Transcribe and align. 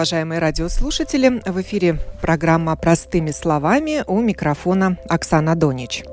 Уважаемые 0.00 0.38
радиослушатели. 0.38 1.42
В 1.44 1.60
эфире 1.60 1.98
программа 2.22 2.74
«Простыми 2.74 3.32
словами» 3.32 4.02
у 4.06 4.18
микрофона 4.22 4.96
Оксана 5.10 5.54
Донич. 5.54 6.04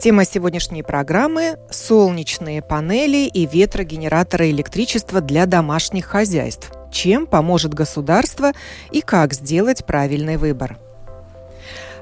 Тема 0.00 0.24
сегодняшней 0.24 0.82
программы– 0.82 1.58
солнечные 1.70 2.62
панели 2.62 3.26
и 3.26 3.44
ветрогенераторы 3.44 4.48
электричества 4.48 5.20
для 5.20 5.44
домашних 5.44 6.06
хозяйств. 6.06 6.72
Чем 6.90 7.26
поможет 7.26 7.74
государство 7.74 8.52
и 8.92 9.02
как 9.02 9.34
сделать 9.34 9.84
правильный 9.84 10.38
выбор– 10.38 10.78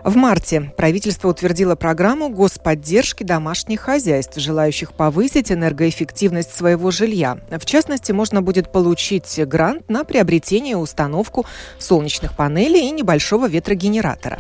в 0.07 0.15
марте 0.15 0.73
правительство 0.77 1.29
утвердило 1.29 1.75
программу 1.75 2.29
господдержки 2.29 3.25
домашних 3.25 3.81
хозяйств, 3.81 4.39
желающих 4.39 4.93
повысить 4.93 5.51
энергоэффективность 5.51 6.55
своего 6.55 6.93
жилья. 6.93 7.39
В 7.51 7.65
частности, 7.67 8.13
можно 8.13 8.41
будет 8.41 8.71
получить 8.71 9.41
грант 9.47 9.91
на 9.91 10.05
приобретение 10.05 10.73
и 10.73 10.77
установку 10.77 11.45
солнечных 11.79 12.37
панелей 12.37 12.87
и 12.87 12.93
небольшого 12.93 13.49
ветрогенератора. 13.49 14.39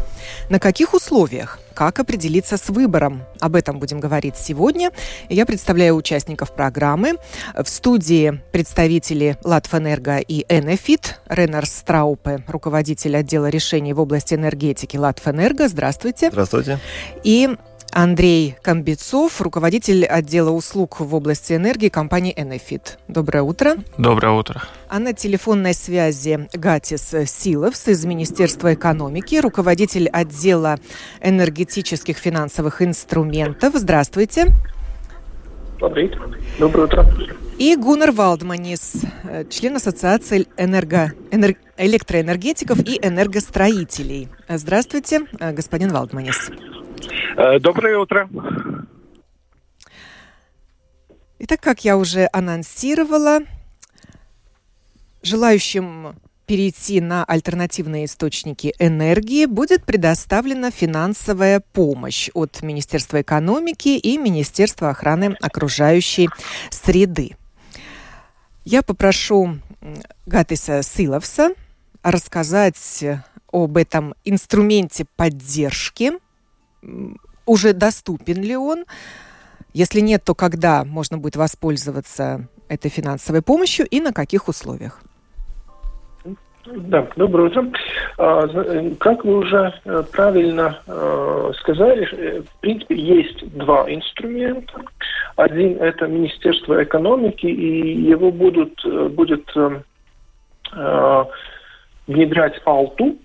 На 0.51 0.61
каких 0.61 0.95
условиях? 0.95 1.59
Как 1.77 1.99
определиться 1.99 2.57
с 2.57 2.71
выбором? 2.71 3.25
Об 3.39 3.55
этом 3.55 3.79
будем 3.79 4.01
говорить 4.01 4.37
сегодня. 4.39 4.93
Я 5.29 5.45
представляю 5.45 5.95
участников 5.95 6.53
программы. 6.53 7.17
В 7.55 7.69
студии 7.69 8.41
представители 8.51 9.37
Латвэнерго 9.45 10.17
и 10.17 10.47
Энефит. 10.49 11.21
Ренар 11.29 11.67
Страупе, 11.67 12.43
руководитель 12.49 13.15
отдела 13.15 13.51
решений 13.51 13.93
в 13.93 14.01
области 14.01 14.33
энергетики 14.33 14.97
Латвэнерго. 14.97 15.69
Здравствуйте. 15.69 16.31
Здравствуйте. 16.31 16.79
И 17.25 17.55
Андрей 17.93 18.57
Комбецов, 18.63 19.41
руководитель 19.41 20.05
отдела 20.05 20.51
услуг 20.51 21.01
в 21.01 21.15
области 21.15 21.55
энергии 21.55 21.89
компании 21.89 22.35
Enefit. 22.37 22.99
Доброе 23.09 23.43
утро. 23.43 23.77
Доброе 23.97 24.33
утро. 24.33 24.63
А 24.89 24.99
на 24.99 25.15
телефонной 25.15 25.73
связи 25.73 26.49
Гатис 26.53 27.15
Силовс 27.27 27.89
из 27.89 28.05
Министерства 28.05 28.75
экономики, 28.75 29.37
руководитель 29.37 30.09
отдела 30.09 30.79
энергетических 31.23 32.19
финансовых 32.19 32.83
инструментов. 32.83 33.75
Здравствуйте. 33.75 34.49
Доброе 35.79 36.85
утро. 36.85 37.07
И 37.59 37.75
Гуннер 37.77 38.13
Валдманис, 38.13 39.03
член 39.51 39.77
Ассоциации 39.77 40.47
энерго, 40.59 41.13
энер, 41.31 41.57
электроэнергетиков 41.79 42.81
и 42.81 42.99
энергостроителей. 43.03 44.29
Здравствуйте, 44.49 45.21
господин 45.41 45.93
Валдманис. 45.93 46.51
Э, 47.37 47.59
доброе 47.59 47.99
утро. 47.99 48.29
Итак, 51.39 51.61
как 51.61 51.85
я 51.85 51.97
уже 51.97 52.29
анонсировала, 52.33 53.41
желающим 55.23 56.17
перейти 56.47 57.01
на 57.01 57.25
альтернативные 57.25 58.05
источники 58.05 58.73
энергии 58.79 59.47
будет 59.47 59.85
предоставлена 59.85 60.71
финансовая 60.71 61.61
помощь 61.61 62.31
от 62.35 62.63
Министерства 62.63 63.21
экономики 63.21 63.89
и 63.89 64.17
Министерства 64.17 64.91
охраны 64.91 65.37
окружающей 65.41 66.29
среды. 66.71 67.37
Я 68.65 68.83
попрошу 68.83 69.59
Гатиса 70.25 70.83
Силовса 70.83 71.51
рассказать 72.03 73.05
об 73.53 73.77
этом 73.77 74.15
инструменте 74.25 75.05
поддержки– 75.17 76.13
уже 77.47 77.73
доступен 77.73 78.43
ли 78.43 78.57
он? 78.57 78.85
Если 79.73 80.01
нет, 80.01 80.25
то 80.25 80.35
когда 80.35 80.85
можно 80.85 81.19
будет 81.19 81.37
воспользоваться 81.37 82.49
этой 82.69 82.91
финансовой 82.91 83.43
помощью 83.43 83.87
и 83.87 84.01
на 84.01 84.13
каких 84.13 84.49
условиях? 84.49 85.03
Да, 86.67 87.07
доброе 87.17 87.49
утро. 87.49 87.71
А, 88.19 88.95
как 88.99 89.25
вы 89.25 89.39
уже 89.39 89.73
э, 89.85 90.03
правильно 90.11 90.81
э, 90.87 91.53
сказали, 91.61 92.09
э, 92.11 92.43
в 92.43 92.61
принципе, 92.61 92.97
есть 92.97 93.49
два 93.57 93.85
инструмента. 93.93 94.81
Один– 95.37 95.77
это 95.81 96.07
Министерство 96.07 96.83
экономики, 96.83 97.47
и 97.47 98.03
его 98.03 98.33
будут, 98.33 98.83
будет 99.13 99.47
внедрять 102.07 102.61
АЛТУ, 102.65 103.17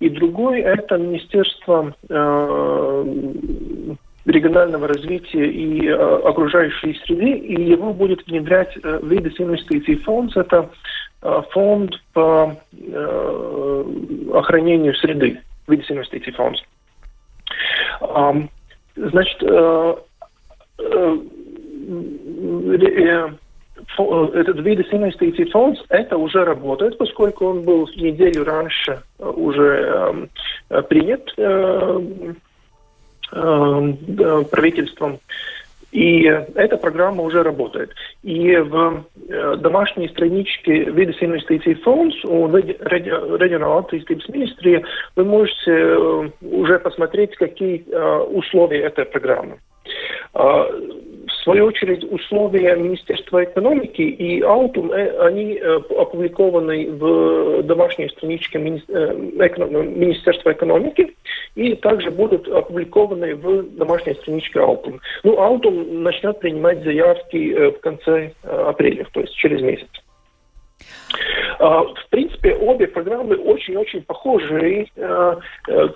и 0.00 0.08
другой– 0.08 0.60
это 0.62 0.96
Министерство 0.96 1.94
э, 2.08 3.04
регионального 4.24 4.88
развития 4.88 5.46
и 5.46 5.86
э, 5.86 5.94
окружающей 5.94 6.98
среды, 7.04 7.32
и 7.32 7.70
его 7.70 7.92
будет 7.92 8.26
внедрять 8.26 8.74
э, 8.82 9.00
Видес 9.02 9.38
инвестиций 9.38 9.96
фонд. 9.96 10.34
Это 10.36 10.70
э, 11.22 11.42
фонд 11.50 11.92
по 12.14 12.56
э, 12.72 13.84
охранению 14.32 14.94
среды, 14.94 15.40
Видес 15.68 15.90
инвестиций 15.90 16.32
фонд. 16.32 16.56
Э, 18.00 18.32
значит, 18.96 19.42
э, 19.42 19.94
э, 20.78 21.18
э 22.86 23.28
этот 24.34 24.60
вид 24.60 24.86
инвестиций 24.90 25.50
фонд, 25.50 25.78
это 25.88 26.16
уже 26.16 26.44
работает, 26.44 26.98
поскольку 26.98 27.46
он 27.46 27.62
был 27.62 27.88
неделю 27.96 28.44
раньше 28.44 29.02
э, 29.18 29.24
уже 29.24 30.28
э, 30.70 30.82
принят 30.82 31.32
э, 31.36 32.00
э, 33.32 34.44
правительством. 34.50 35.18
И 35.92 36.22
эта 36.22 36.76
программа 36.76 37.24
уже 37.24 37.42
работает. 37.42 37.90
И 38.22 38.56
в 38.56 39.04
э, 39.28 39.56
домашней 39.56 40.08
страничке 40.08 40.84
Видес 40.84 41.16
инвестиций 41.20 41.74
фонд 41.74 42.14
у 42.24 42.46
региональной 42.48 43.80
attīstības 43.80 44.30
министрии 44.32 44.84
вы 45.16 45.24
можете 45.24 45.72
э, 45.72 46.30
уже 46.42 46.78
посмотреть, 46.78 47.34
какие 47.36 47.84
условия 48.30 48.82
этой 48.82 49.04
программы. 49.04 49.58
В 51.40 51.44
свою 51.44 51.66
очередь, 51.66 52.04
условия 52.04 52.76
Министерства 52.76 53.42
экономики 53.42 54.02
и 54.02 54.42
Аутум, 54.42 54.92
э, 54.92 55.26
они 55.26 55.54
э, 55.54 55.80
опубликованы 55.96 56.90
в 56.90 57.62
домашней 57.62 58.10
страничке 58.10 58.58
э, 58.58 59.14
Министерства 59.14 60.52
экономики 60.52 61.16
и 61.54 61.74
также 61.76 62.10
будут 62.10 62.46
опубликованы 62.46 63.36
в 63.36 63.62
домашней 63.74 64.14
страничке 64.16 64.60
Аутум. 64.60 65.00
Ну, 65.24 65.38
Аутум 65.40 66.02
начнет 66.02 66.38
принимать 66.40 66.84
заявки 66.84 67.70
в 67.70 67.80
конце 67.80 68.32
апреля, 68.42 69.06
то 69.10 69.20
есть 69.20 69.34
через 69.34 69.62
месяц. 69.62 69.88
А, 71.60 71.82
в 71.82 72.08
принципе, 72.08 72.54
обе 72.54 72.86
программы 72.86 73.36
очень-очень 73.36 74.02
похожи. 74.02 74.86
А, 74.96 75.38
э, 75.68 75.88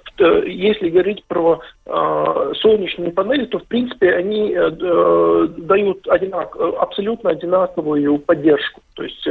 если 0.47 0.91
говорить 0.91 1.25
про 1.25 1.61
а, 1.87 2.53
солнечные 2.55 3.13
панели, 3.13 3.47
то, 3.47 3.59
в 3.59 3.65
принципе, 3.65 4.15
они 4.15 4.53
э, 4.53 4.71
э, 4.71 5.49
дают 5.57 6.07
одинак, 6.09 6.55
абсолютно 6.57 7.31
одинаковую 7.31 8.19
поддержку. 8.19 8.83
То 8.95 9.05
есть 9.05 9.27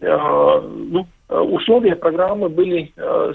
ну, 0.00 1.06
условия 1.28 1.96
программы 1.96 2.48
были 2.48 2.92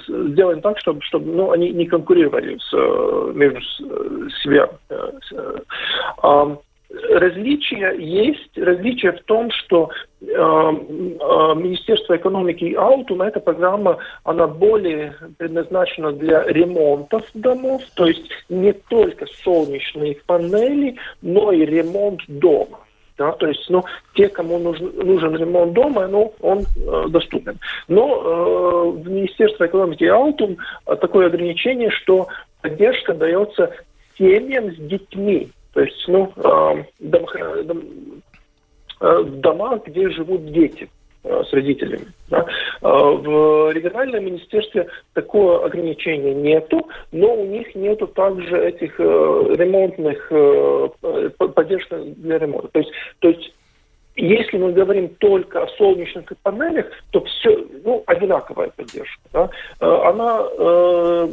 сделаны 0.07 0.61
так, 0.61 0.77
чтобы, 0.79 1.01
чтобы 1.01 1.31
ну, 1.31 1.51
они 1.51 1.71
не 1.71 1.85
конкурировали 1.87 2.59
с, 2.59 3.33
между 3.33 4.29
себя. 4.43 4.69
Различия 6.89 7.91
есть. 7.99 8.57
Различие 8.57 9.11
в 9.11 9.21
том, 9.23 9.51
что 9.51 9.91
э, 10.21 10.25
э, 10.25 10.31
Министерство 10.31 12.17
экономики 12.17 12.63
и 12.63 12.73
Аутум, 12.73 13.21
эта 13.21 13.39
программа, 13.39 13.99
она 14.23 14.47
более 14.47 15.15
предназначена 15.37 16.11
для 16.13 16.43
ремонтов 16.45 17.23
домов, 17.35 17.83
то 17.93 18.07
есть 18.07 18.25
не 18.49 18.73
только 18.73 19.27
солнечные 19.43 20.17
панели, 20.25 20.95
но 21.21 21.51
и 21.51 21.63
ремонт 21.63 22.21
дома. 22.27 22.79
Да, 23.19 23.33
то 23.33 23.47
есть, 23.47 23.69
ну, 23.69 23.83
те, 24.15 24.29
кому 24.29 24.57
нужен, 24.57 24.91
нужен 24.95 25.35
ремонт 25.35 25.73
дома, 25.73 26.07
ну, 26.07 26.33
он 26.39 26.61
э, 26.61 27.09
доступен. 27.09 27.59
Но 27.89 28.07
э, 28.07 28.89
в 29.01 29.09
Министерстве 29.09 29.67
экономики 29.67 30.05
и 30.05 30.07
Аутум 30.07 30.57
э, 30.87 30.95
такое 30.95 31.27
ограничение, 31.27 31.91
что 31.91 32.29
поддержка 32.61 33.13
дается 33.13 33.71
семьям 34.17 34.71
с 34.71 34.77
детьми. 34.77 35.49
То 35.73 35.81
есть, 35.81 36.03
ну, 36.07 36.31
дом, 36.35 36.85
дом, 36.99 37.83
в 38.99 39.39
домах, 39.39 39.85
где 39.85 40.09
живут 40.09 40.51
дети 40.51 40.89
с 41.23 41.53
родителями. 41.53 42.07
Да. 42.29 42.45
В 42.81 43.71
региональном 43.71 44.25
министерстве 44.25 44.87
такого 45.13 45.65
ограничения 45.65 46.33
нету, 46.33 46.87
но 47.11 47.35
у 47.35 47.45
них 47.45 47.75
нету 47.75 48.07
также 48.07 48.57
этих 48.67 48.99
ремонтных 48.99 50.31
поддержек 51.53 51.89
для 52.17 52.39
ремонта. 52.39 52.69
То 52.69 52.79
есть, 52.79 52.91
то 53.19 53.29
есть 53.29 53.53
если 54.19 54.57
мы 54.57 54.73
говорим 54.73 55.09
только 55.15 55.63
о 55.63 55.67
солнечных 55.77 56.25
панелях, 56.43 56.87
то 57.11 57.23
все, 57.23 57.65
ну, 57.85 58.03
одинаковая 58.05 58.69
поддержка. 58.75 59.21
Да? 59.31 59.49
Э, 59.79 60.09
она 60.09 60.41
э, 60.41 60.57
э, 60.59 61.27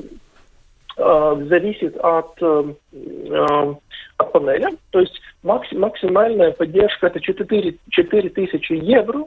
зависит 0.96 1.96
от, 1.98 2.40
э, 2.40 2.74
э 2.92 3.74
от 4.18 4.32
панеля, 4.32 4.70
то 4.90 5.00
есть 5.00 5.20
максимальная 5.42 6.52
поддержка 6.52 7.08
это 7.08 7.20
4, 7.20 7.74
4 7.90 8.28
тысячи 8.30 8.72
евро, 8.72 9.26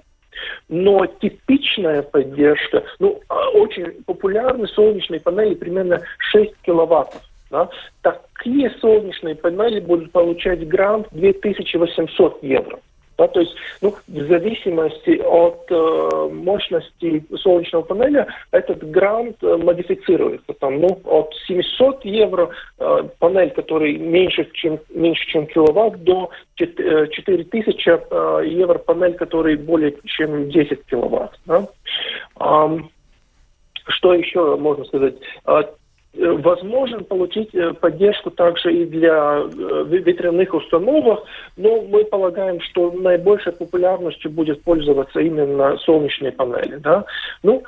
но 0.67 1.05
типичная 1.05 2.01
поддержка, 2.01 2.83
ну, 2.97 3.21
а, 3.27 3.49
очень 3.49 4.03
популярны 4.03 4.67
солнечные 4.67 5.19
панели 5.19 5.53
примерно 5.53 6.01
6 6.31 6.53
киловаттов. 6.63 7.21
Да? 7.51 7.69
Такие 8.01 8.71
солнечные 8.79 9.35
панели 9.35 9.79
будут 9.79 10.11
получать 10.11 10.67
грант 10.67 11.07
2800 11.11 12.43
евро. 12.43 12.79
Да, 13.19 13.27
то 13.27 13.41
есть, 13.41 13.53
ну, 13.81 13.93
в 14.07 14.27
зависимости 14.29 15.21
от 15.21 15.65
э, 15.69 16.29
мощности 16.31 17.25
солнечного 17.35 17.83
панеля, 17.83 18.27
этот 18.51 18.89
грант 18.89 19.35
э, 19.41 19.57
модифицируется. 19.57 20.53
Там, 20.53 20.79
ну, 20.79 21.01
от 21.03 21.35
700 21.45 22.05
евро 22.05 22.49
э, 22.79 23.03
панель, 23.19 23.49
который 23.49 23.97
меньше, 23.97 24.49
чем, 24.53 24.79
меньше, 24.89 25.27
чем 25.27 25.47
киловатт, 25.47 26.01
до 26.01 26.29
4000 26.55 27.89
э, 27.89 27.99
э, 28.09 28.47
евро 28.47 28.77
панель, 28.77 29.15
который 29.15 29.57
более 29.57 29.93
чем 30.05 30.49
10 30.49 30.85
киловатт. 30.85 31.37
Да? 31.45 31.67
Um, 32.39 32.85
что 33.89 34.13
еще 34.13 34.55
можно 34.55 34.85
сказать? 34.85 35.15
А, 36.19 36.29
Э, 36.29 36.31
возможно 36.33 37.03
получить 37.03 37.53
э, 37.55 37.73
поддержку 37.73 38.29
также 38.31 38.73
и 38.73 38.85
для 38.85 39.41
э, 39.41 39.83
ветряных 39.87 40.53
установок, 40.53 41.23
но 41.55 41.81
мы 41.81 42.03
полагаем, 42.03 42.59
что 42.61 42.91
наибольшей 42.91 43.53
популярностью 43.53 44.31
будет 44.31 44.61
пользоваться 44.63 45.19
именно 45.19 45.77
солнечные 45.77 46.31
панели. 46.31 46.75
Да? 46.77 47.05
Ну, 47.43 47.63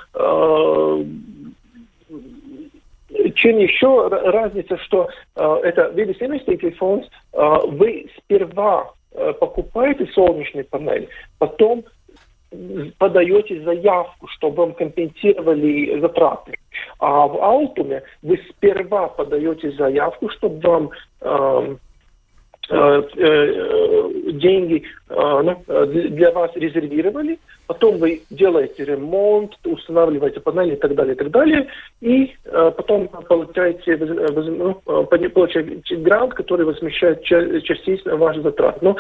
чем 3.36 3.58
еще 3.58 4.08
разница, 4.08 4.78
что 4.78 5.10
это 5.36 5.92
виды 5.94 6.16
инвестиционный 6.20 6.72
фонд, 6.74 7.10
вы 7.34 8.08
сперва 8.18 8.92
покупаете 9.40 10.08
солнечные 10.14 10.64
панели, 10.64 11.08
потом 11.40 11.84
подаете 12.98 13.62
заявку, 13.64 14.28
чтобы 14.28 14.58
вам 14.58 14.74
компенсировали 14.74 16.00
затраты. 16.00 16.54
А 17.00 17.28
в 17.28 17.42
Алтуме 17.42 18.04
вы 18.22 18.40
сперва 18.50 19.08
подаете 19.08 19.72
заявку, 19.72 20.30
чтобы 20.30 20.60
вам 20.60 20.90
э, 21.22 21.76
Э, 22.70 23.02
э, 23.18 24.32
деньги 24.34 24.84
э, 25.10 25.42
ну, 25.44 25.86
для 25.86 26.32
вас 26.32 26.52
резервировали, 26.56 27.38
потом 27.72 27.98
вы 28.00 28.22
делаете 28.30 28.84
ремонт, 28.84 29.58
устанавливаете 29.64 30.42
панели 30.42 30.74
и 30.74 30.80
так 30.80 30.94
далее, 30.94 31.16
и 31.16 31.18
так 31.18 31.32
далее, 31.32 31.68
и 32.02 32.34
потом 32.76 33.08
получаете, 33.08 33.98
ну, 33.98 34.74
получаете 34.84 35.96
грант, 35.96 36.34
который 36.34 36.66
возмещает 36.66 37.24
частично 37.24 38.18
ваши 38.18 38.42
затраты. 38.42 38.80
Но 38.82 38.98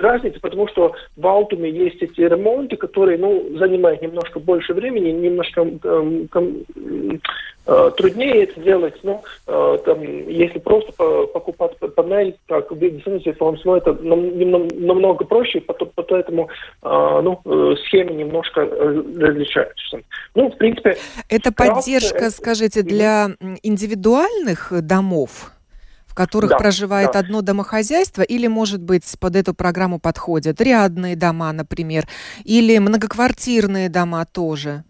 разница, 0.00 0.40
потому 0.40 0.68
что 0.68 0.94
в 1.16 1.26
Алтуме 1.26 1.70
есть 1.70 2.02
эти 2.02 2.22
ремонты, 2.22 2.76
которые 2.76 3.18
ну, 3.18 3.58
занимают 3.58 4.00
немножко 4.00 4.40
больше 4.40 4.72
времени, 4.72 5.10
немножко 5.10 5.66
труднее 7.96 8.44
это 8.44 8.60
делать. 8.60 8.94
Ну, 9.02 9.22
там, 9.46 10.02
если 10.02 10.58
просто 10.58 10.92
покупать 10.92 11.72
панель, 11.94 12.36
как 12.48 12.70
в 12.70 12.74
Forms, 12.76 13.60
но 13.64 13.76
это 13.76 13.92
намного 13.92 15.24
проще, 15.24 15.60
поэтому 16.28 16.48
а, 16.82 17.20
ну, 17.22 17.40
э, 17.44 17.74
схемы 17.84 18.12
немножко 18.12 18.62
э, 18.62 19.02
различаются. 19.18 20.00
Ну, 20.34 20.50
в 20.50 20.56
принципе... 20.56 20.96
Это 21.28 21.52
поддержка, 21.52 22.30
скажите, 22.30 22.82
для 22.82 23.30
индивидуальных 23.62 24.72
домов? 24.82 25.52
в 26.06 26.14
которых 26.14 26.50
да, 26.50 26.56
проживает 26.56 27.12
да. 27.12 27.20
одно 27.20 27.42
домохозяйство, 27.42 28.22
или, 28.22 28.48
может 28.48 28.82
быть, 28.82 29.04
под 29.20 29.36
эту 29.36 29.54
программу 29.54 30.00
подходят 30.00 30.60
рядные 30.60 31.14
дома, 31.14 31.52
например, 31.52 32.08
или 32.44 32.76
многоквартирные 32.78 33.88
дома 33.88 34.24
тоже? 34.24 34.82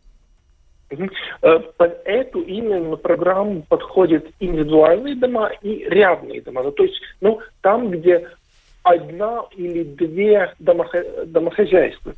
Э, 0.90 1.58
под 1.76 2.00
эту 2.04 2.40
именно 2.40 2.96
программу 2.96 3.62
подходят 3.68 4.24
индивидуальные 4.40 5.16
дома 5.16 5.50
и 5.62 5.84
рядные 5.84 6.40
дома. 6.40 6.62
Ну, 6.62 6.72
то 6.72 6.84
есть, 6.84 7.00
ну, 7.20 7.40
там, 7.60 7.90
где 7.90 8.26
одна 8.82 9.44
или 9.56 9.82
две 9.84 10.54
домохозяйства. 10.58 12.14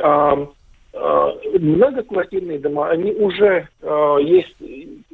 А, 0.00 0.48
а, 0.94 1.34
многоквартирные 1.58 2.58
дома, 2.58 2.90
они 2.90 3.12
уже 3.12 3.68
а, 3.82 4.16
есть, 4.18 4.54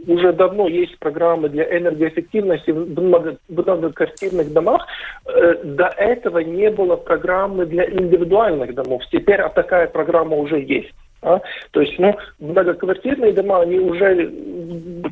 уже 0.06 0.32
давно 0.32 0.68
есть 0.68 0.98
программы 0.98 1.48
для 1.48 1.64
энергоэффективности 1.78 2.70
в 2.70 3.00
многоквартирных 3.48 4.52
домах. 4.52 4.86
Э, 5.26 5.54
до 5.62 5.86
этого 5.86 6.38
не 6.38 6.70
было 6.70 6.96
программы 6.96 7.66
для 7.66 7.84
индивидуальных 7.90 8.74
домов. 8.74 9.02
Теперь 9.10 9.40
такая 9.54 9.88
программа 9.88 10.36
уже 10.36 10.60
есть. 10.60 10.94
А? 11.24 11.40
То 11.70 11.80
есть, 11.80 11.98
ну, 11.98 12.14
многоквартирные 12.38 13.32
дома, 13.32 13.62
они 13.62 13.78
уже 13.78 14.30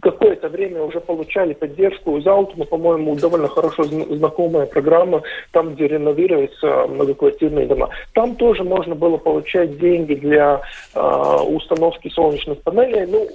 какое-то 0.03 0.49
время 0.49 0.83
уже 0.83 1.01
получали 1.01 1.55
поддержку 1.55 2.19
из 2.19 2.27
Алтума, 2.27 2.67
по-моему, 2.67 3.17
довольно 3.17 3.49
хорошо 3.49 3.85
знакомая 3.85 4.67
программа, 4.67 5.23
там, 5.53 5.75
где 5.75 5.89
реновируются 5.89 6.87
многоквартирные 6.87 7.67
дома. 7.67 7.89
Там 8.13 8.37
тоже 8.37 8.63
можно 8.63 8.95
было 8.95 9.17
получать 9.17 9.79
деньги 9.79 10.15
для 10.15 10.61
э, 10.95 11.01
установки 11.49 12.09
солнечных 12.11 12.59
панелей. 12.63 13.07
Ну, 13.07 13.29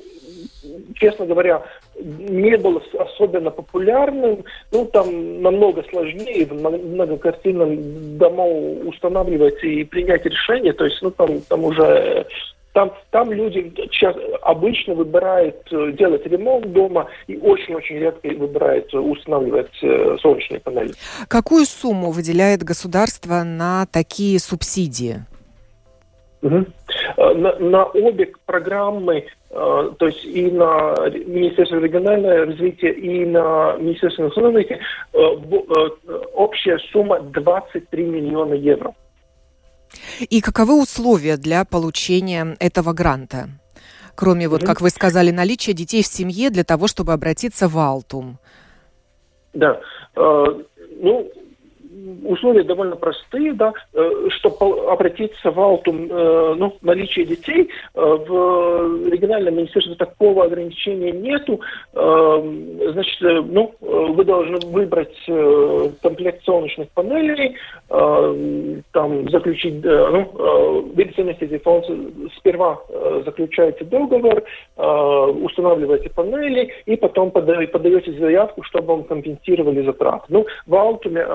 честно 0.95 1.25
говоря, 1.25 1.63
не 1.99 2.57
было 2.57 2.81
особенно 2.99 3.51
популярным. 3.51 4.43
Ну, 4.71 4.85
там 4.85 5.41
намного 5.41 5.83
сложнее 5.89 6.45
в 6.45 6.53
многоквартирном 6.53 8.17
дому 8.17 8.81
устанавливать 8.85 9.63
и 9.63 9.83
принять 9.83 10.25
решение. 10.25 10.73
То 10.73 10.85
есть, 10.85 11.01
ну, 11.01 11.11
там, 11.11 11.41
там 11.41 11.63
уже 11.63 12.25
там, 12.77 12.93
там 13.09 13.31
люди 13.31 13.73
сейчас 13.91 14.15
обычно 14.43 14.93
выбирают 14.93 15.55
э, 15.71 15.93
делать 15.93 16.23
ремонт 16.27 16.71
дома 16.73 17.07
и 17.25 17.35
очень-очень 17.35 17.95
редко 17.95 18.27
выбирают 18.27 18.93
устанавливать 18.93 19.71
э, 19.81 20.15
солнечные 20.21 20.59
панели. 20.59 20.93
Какую 21.27 21.65
сумму 21.65 22.11
выделяет 22.11 22.61
государство 22.61 23.41
на 23.43 23.87
такие 23.91 24.37
субсидии? 24.37 25.25
Угу. 26.43 26.65
На, 27.17 27.57
на 27.57 27.85
обе 27.85 28.31
программы, 28.45 29.25
то 29.49 29.95
есть 30.01 30.23
и 30.23 30.51
на 30.51 30.93
Министерство 31.09 31.77
регионального 31.77 32.45
развития, 32.45 32.91
и 32.91 33.25
на 33.25 33.75
Министерство 33.79 34.25
национального 34.25 34.63
развития, 34.63 36.29
общая 36.35 36.77
сумма 36.91 37.21
23 37.21 38.03
миллиона 38.03 38.53
евро. 38.53 38.93
И 40.29 40.41
каковы 40.41 40.81
условия 40.81 41.37
для 41.37 41.65
получения 41.65 42.55
этого 42.59 42.93
гранта? 42.93 43.49
Кроме, 44.15 44.47
вот, 44.47 44.63
как 44.63 44.81
вы 44.81 44.89
сказали, 44.89 45.29
наличия 45.29 45.73
детей 45.73 46.01
в 46.01 46.07
семье 46.07 46.49
для 46.49 46.63
того, 46.63 46.87
чтобы 46.87 47.13
обратиться 47.13 47.67
в 47.67 47.77
Алтум. 47.77 48.39
Да. 49.53 49.79
Э, 50.15 50.45
ну, 50.99 51.31
условия 52.23 52.63
довольно 52.63 52.95
простые, 52.95 53.53
да, 53.53 53.73
э, 53.93 54.27
чтобы 54.29 54.89
обратиться 54.89 55.51
в 55.51 55.59
Алтум, 55.59 56.07
э, 56.09 56.55
ну, 56.57 56.73
наличие 56.81 57.25
детей, 57.25 57.69
э, 57.93 57.99
в 58.01 59.09
региональном 59.09 59.55
министерстве 59.55 59.95
такого 59.95 60.45
ограничения 60.45 61.11
нету, 61.11 61.59
значит, 61.93 63.19
ну, 63.21 63.73
вы 63.81 64.23
должны 64.23 64.57
выбрать 64.67 65.15
комплект 66.01 66.43
солнечных 66.43 66.89
панелей, 66.89 67.55
там, 67.87 69.29
заключить, 69.29 69.83
ну, 69.83 70.91
фонд 71.63 71.85
сперва 72.37 72.79
заключаете 73.25 73.85
договор, 73.85 74.43
устанавливаете 74.77 76.09
панели 76.09 76.73
и 76.85 76.95
потом 76.95 77.31
подаете 77.31 78.11
заявку, 78.13 78.63
чтобы 78.63 78.87
вам 78.87 79.03
компенсировали 79.03 79.85
затраты. 79.85 80.25
Ну, 80.29 80.45
в 80.65 80.75
Алтуме 80.75 81.25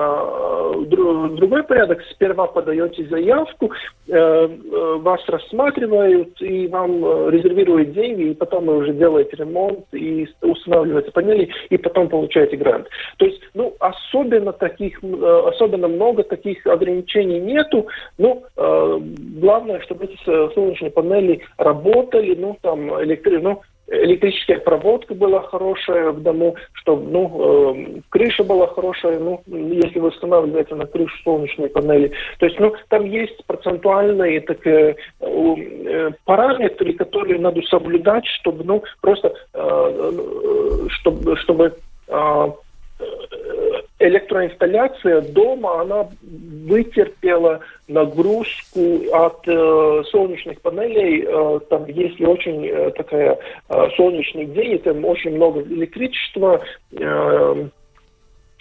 другой 0.85 1.63
порядок. 1.63 2.01
Сперва 2.11 2.47
подаете 2.47 3.05
заявку, 3.05 3.71
вас 4.07 5.21
рассматривают 5.27 6.41
и 6.41 6.67
вам 6.67 7.29
резервируют 7.29 7.93
деньги, 7.93 8.29
и 8.29 8.33
потом 8.33 8.65
вы 8.65 8.77
уже 8.77 8.93
делаете 8.93 9.37
ремонт 9.37 9.85
и 9.93 10.27
устанавливаете 10.41 11.11
панели, 11.11 11.49
и 11.69 11.77
потом 11.77 12.09
получаете 12.09 12.57
грант. 12.57 12.87
То 13.17 13.25
есть, 13.25 13.41
ну, 13.53 13.73
особенно 13.79 14.53
таких, 14.53 14.99
особенно 15.03 15.87
много 15.87 16.23
таких 16.23 16.65
ограничений 16.67 17.39
нету. 17.39 17.87
Ну, 18.17 18.43
главное, 18.55 19.79
чтобы 19.81 20.05
эти 20.05 20.17
солнечные 20.53 20.91
панели 20.91 21.41
работали, 21.57 22.35
ну, 22.35 22.57
там, 22.61 23.01
электри... 23.03 23.37
ну, 23.37 23.61
электрическая 24.01 24.59
проводка 24.59 25.13
была 25.13 25.41
хорошая 25.43 26.11
в 26.11 26.21
дому, 26.21 26.55
чтобы 26.73 27.09
ну, 27.11 27.75
э, 27.75 28.01
крыша 28.09 28.43
была 28.43 28.67
хорошая, 28.67 29.19
ну, 29.19 29.41
если 29.47 29.99
вы 29.99 30.09
устанавливаете 30.09 30.75
на 30.75 30.85
крышу 30.85 31.15
солнечные 31.23 31.69
панели. 31.69 32.11
То 32.39 32.45
есть, 32.45 32.59
ну, 32.59 32.73
там 32.89 33.05
есть 33.05 33.45
процентуальные 33.45 34.41
так, 34.41 34.65
э, 34.65 34.95
э, 35.19 36.11
параметры, 36.25 36.93
которые 36.93 37.39
надо 37.39 37.61
соблюдать, 37.63 38.25
чтобы, 38.39 38.63
ну, 38.63 38.83
просто, 39.01 39.33
э, 39.53 39.59
э 39.59 40.87
чтобы, 40.89 41.37
чтобы 41.37 41.73
э, 42.07 42.51
электроинсталляция 44.03 45.21
дома, 45.21 45.81
она 45.81 46.09
вытерпела 46.21 47.61
нагрузку 47.87 49.01
от 49.11 49.47
э, 49.47 50.03
солнечных 50.11 50.61
панелей. 50.61 51.25
Э, 51.25 51.59
там, 51.69 51.85
если 51.87 52.25
очень 52.25 52.67
э, 52.67 52.91
такая 52.91 53.37
э, 53.69 53.89
солнечный 53.95 54.45
день, 54.45 54.79
там 54.79 55.05
очень 55.05 55.35
много 55.35 55.61
электричества 55.61 56.61
э, 56.91 57.67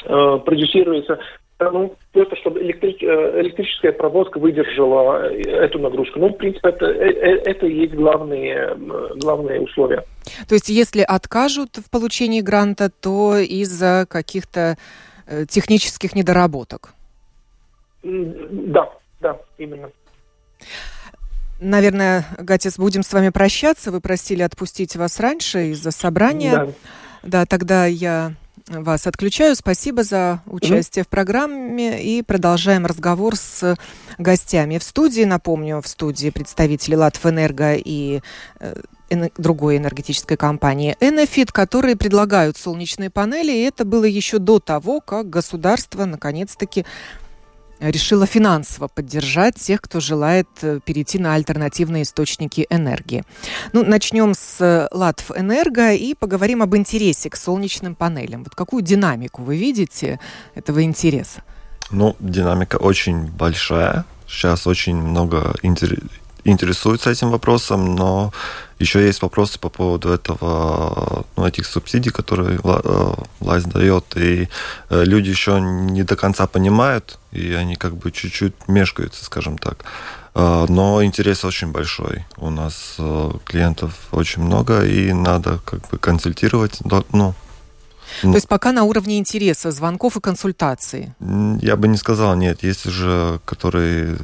э, 0.04 0.38
продюсируется, 0.44 1.18
ну, 1.60 1.94
просто 2.12 2.34
чтобы 2.36 2.60
электрич, 2.60 3.02
э, 3.02 3.40
электрическая 3.40 3.92
проводка 3.92 4.38
выдержала 4.38 5.30
э, 5.30 5.42
эту 5.42 5.78
нагрузку. 5.78 6.18
Ну, 6.18 6.28
в 6.28 6.36
принципе, 6.36 6.68
это, 6.70 6.86
это 6.86 7.66
и 7.66 7.74
есть 7.82 7.94
главные, 7.94 8.76
главные 9.16 9.60
условия. 9.60 10.04
То 10.48 10.54
есть, 10.54 10.68
если 10.68 11.02
откажут 11.02 11.76
в 11.76 11.90
получении 11.90 12.40
гранта, 12.40 12.90
то 12.90 13.36
из-за 13.38 14.06
каких-то 14.08 14.76
Э, 14.76 15.11
технических 15.48 16.14
недоработок. 16.14 16.94
Да, 18.02 18.92
да, 19.20 19.38
именно. 19.58 19.90
Наверное, 21.60 22.26
Гатис, 22.38 22.76
будем 22.76 23.04
с 23.04 23.12
вами 23.12 23.28
прощаться. 23.28 23.92
Вы 23.92 24.00
просили 24.00 24.42
отпустить 24.42 24.96
вас 24.96 25.20
раньше 25.20 25.70
из-за 25.70 25.92
собрания. 25.92 26.56
Да. 26.56 26.72
да, 27.22 27.46
тогда 27.46 27.86
я 27.86 28.34
вас 28.66 29.06
отключаю. 29.06 29.54
Спасибо 29.54 30.02
за 30.02 30.42
участие 30.46 31.02
mm-hmm. 31.02 31.06
в 31.06 31.08
программе 31.08 32.02
и 32.02 32.22
продолжаем 32.22 32.84
разговор 32.84 33.36
с 33.36 33.76
гостями. 34.18 34.78
В 34.78 34.82
студии, 34.82 35.22
напомню, 35.22 35.80
в 35.80 35.86
студии 35.86 36.30
представители 36.30 36.96
Латвэнерго 36.96 37.74
и 37.74 38.20
э, 38.58 38.74
другой 39.38 39.76
энергетической 39.76 40.36
компании 40.36 40.96
Enefit, 41.00 41.50
которые 41.52 41.96
предлагают 41.96 42.56
солнечные 42.56 43.10
панели. 43.10 43.52
И 43.52 43.62
это 43.62 43.84
было 43.84 44.04
еще 44.04 44.38
до 44.38 44.58
того, 44.58 45.00
как 45.00 45.30
государство 45.30 46.04
наконец-таки 46.04 46.84
решила 47.90 48.26
финансово 48.26 48.88
поддержать 48.88 49.56
тех, 49.56 49.80
кто 49.80 50.00
желает 50.00 50.48
э, 50.62 50.78
перейти 50.84 51.18
на 51.18 51.34
альтернативные 51.34 52.04
источники 52.04 52.66
энергии. 52.70 53.24
Ну, 53.72 53.84
начнем 53.84 54.34
с 54.34 54.88
Латв 54.92 55.30
Энерго 55.32 55.92
и 55.92 56.14
поговорим 56.14 56.62
об 56.62 56.76
интересе 56.76 57.28
к 57.28 57.36
солнечным 57.36 57.94
панелям. 57.94 58.44
Вот 58.44 58.54
какую 58.54 58.82
динамику 58.82 59.42
вы 59.42 59.56
видите 59.56 60.20
этого 60.54 60.82
интереса? 60.84 61.42
Ну, 61.90 62.16
динамика 62.20 62.76
очень 62.76 63.26
большая. 63.26 64.04
Сейчас 64.28 64.66
очень 64.66 64.96
много 64.96 65.54
интер... 65.62 65.98
интересуется 66.44 67.10
этим 67.10 67.30
вопросом, 67.30 67.96
но 67.96 68.32
еще 68.82 69.06
есть 69.06 69.22
вопросы 69.22 69.58
по 69.58 69.68
поводу 69.68 70.08
этого, 70.10 71.24
ну, 71.36 71.46
этих 71.46 71.66
субсидий, 71.66 72.10
которые 72.10 72.58
э, 72.62 73.14
власть 73.40 73.68
дает, 73.68 74.04
и 74.16 74.48
э, 74.90 75.04
люди 75.04 75.30
еще 75.30 75.60
не 75.60 76.02
до 76.02 76.16
конца 76.16 76.46
понимают, 76.46 77.18
и 77.30 77.52
они 77.52 77.76
как 77.76 77.96
бы 77.96 78.10
чуть-чуть 78.10 78.54
мешкаются, 78.68 79.24
скажем 79.24 79.56
так. 79.56 79.84
Э, 80.34 80.66
но 80.68 81.04
интерес 81.04 81.44
очень 81.44 81.72
большой. 81.72 82.24
У 82.36 82.50
нас 82.50 82.96
клиентов 83.44 83.94
очень 84.10 84.42
много, 84.42 84.84
и 84.84 85.12
надо 85.12 85.60
как 85.64 85.88
бы 85.88 85.98
консультировать, 85.98 86.80
ну, 87.12 87.34
то 88.20 88.34
есть 88.34 88.46
пока 88.46 88.72
на 88.72 88.84
уровне 88.84 89.18
интереса, 89.18 89.70
звонков 89.70 90.18
и 90.18 90.20
консультаций? 90.20 91.14
Я 91.62 91.76
бы 91.76 91.88
не 91.88 91.96
сказал, 91.96 92.36
нет. 92.36 92.62
Есть 92.62 92.84
уже, 92.84 93.40
которые 93.46 94.18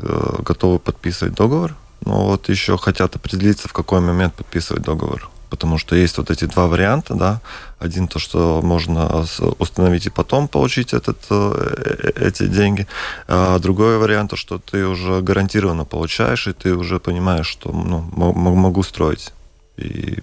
готовы 0.45 0.79
подписывать 0.79 1.35
договор, 1.35 1.75
но 2.09 2.25
вот 2.25 2.49
еще 2.49 2.79
хотят 2.79 3.17
определиться, 3.17 3.69
в 3.69 3.73
какой 3.73 4.01
момент 4.01 4.35
подписывать 4.35 4.83
договор. 4.83 5.31
Потому 5.51 5.79
что 5.79 5.95
есть 5.95 6.17
вот 6.19 6.31
эти 6.31 6.47
два 6.47 6.67
варианта, 6.67 7.15
да. 7.15 7.41
Один 7.79 8.09
то, 8.09 8.19
что 8.19 8.61
можно 8.63 9.27
установить 9.59 10.07
и 10.07 10.11
потом 10.11 10.49
получить 10.49 10.95
этот, 10.95 11.19
э, 11.31 12.13
э, 12.17 12.29
эти 12.29 12.47
деньги. 12.47 12.87
А 13.27 13.59
другой 13.59 13.99
вариант, 13.99 14.31
то, 14.31 14.37
что 14.37 14.59
ты 14.59 14.87
уже 14.87 15.21
гарантированно 15.21 15.85
получаешь, 15.85 16.49
и 16.49 16.53
ты 16.53 16.75
уже 16.75 16.99
понимаешь, 16.99 17.47
что 17.47 17.73
ну, 17.73 18.01
могу 18.33 18.83
строить. 18.83 19.33
И... 19.77 20.19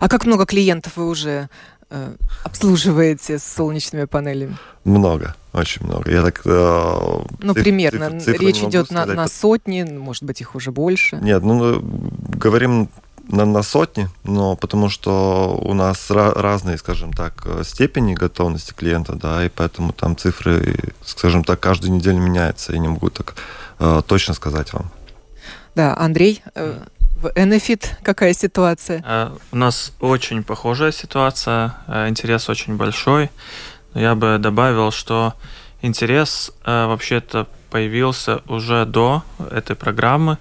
А 0.00 0.08
как 0.08 0.26
много 0.26 0.44
клиентов 0.44 0.92
вы 0.96 1.08
уже 1.08 1.48
э, 1.92 2.14
обслуживаете 2.44 3.38
с 3.38 3.44
солнечными 3.44 4.06
панелями? 4.06 4.56
Много, 4.84 5.34
очень 5.52 5.84
много. 5.86 6.10
Я 6.10 6.22
так. 6.22 6.40
Э, 6.44 7.20
ну, 7.40 7.54
циф, 7.54 7.62
примерно. 7.62 8.10
Цифр, 8.10 8.24
цифры 8.24 8.46
Речь 8.46 8.62
идет 8.62 8.90
на, 8.90 9.06
на 9.06 9.28
сотни, 9.28 9.82
может 9.82 10.24
быть, 10.24 10.40
их 10.40 10.54
уже 10.54 10.72
больше. 10.72 11.16
Нет, 11.22 11.42
ну 11.42 11.80
говорим 11.82 12.88
на, 13.28 13.44
на 13.44 13.62
сотни, 13.62 14.08
но 14.24 14.56
потому 14.56 14.88
что 14.88 15.58
у 15.62 15.74
нас 15.74 16.10
разные, 16.10 16.78
скажем 16.78 17.12
так, 17.12 17.46
степени 17.62 18.14
готовности 18.14 18.72
клиента, 18.72 19.14
да, 19.14 19.44
и 19.44 19.48
поэтому 19.48 19.92
там 19.92 20.16
цифры, 20.16 20.76
скажем 21.04 21.44
так, 21.44 21.60
каждую 21.60 21.92
неделю 21.92 22.18
меняются. 22.18 22.72
Я 22.72 22.78
не 22.78 22.88
могу 22.88 23.10
так 23.10 23.34
э, 23.78 24.02
точно 24.06 24.34
сказать 24.34 24.72
вам. 24.72 24.90
Да, 25.74 25.96
Андрей, 25.96 26.42
э, 26.54 26.80
в 27.22 27.26
Enefit 27.36 27.86
какая 28.02 28.34
ситуация? 28.34 29.02
Э, 29.06 29.30
у 29.52 29.56
нас 29.56 29.92
очень 30.00 30.42
похожая 30.42 30.92
ситуация, 30.92 31.74
э, 31.86 32.08
интерес 32.08 32.48
очень 32.48 32.76
большой. 32.76 33.30
Я 33.94 34.14
бы 34.14 34.38
добавил, 34.38 34.90
что 34.90 35.34
интерес 35.82 36.50
э, 36.64 36.86
вообще-то 36.86 37.46
появился 37.70 38.42
уже 38.48 38.84
до 38.84 39.22
этой 39.50 39.76
программы. 39.76 40.38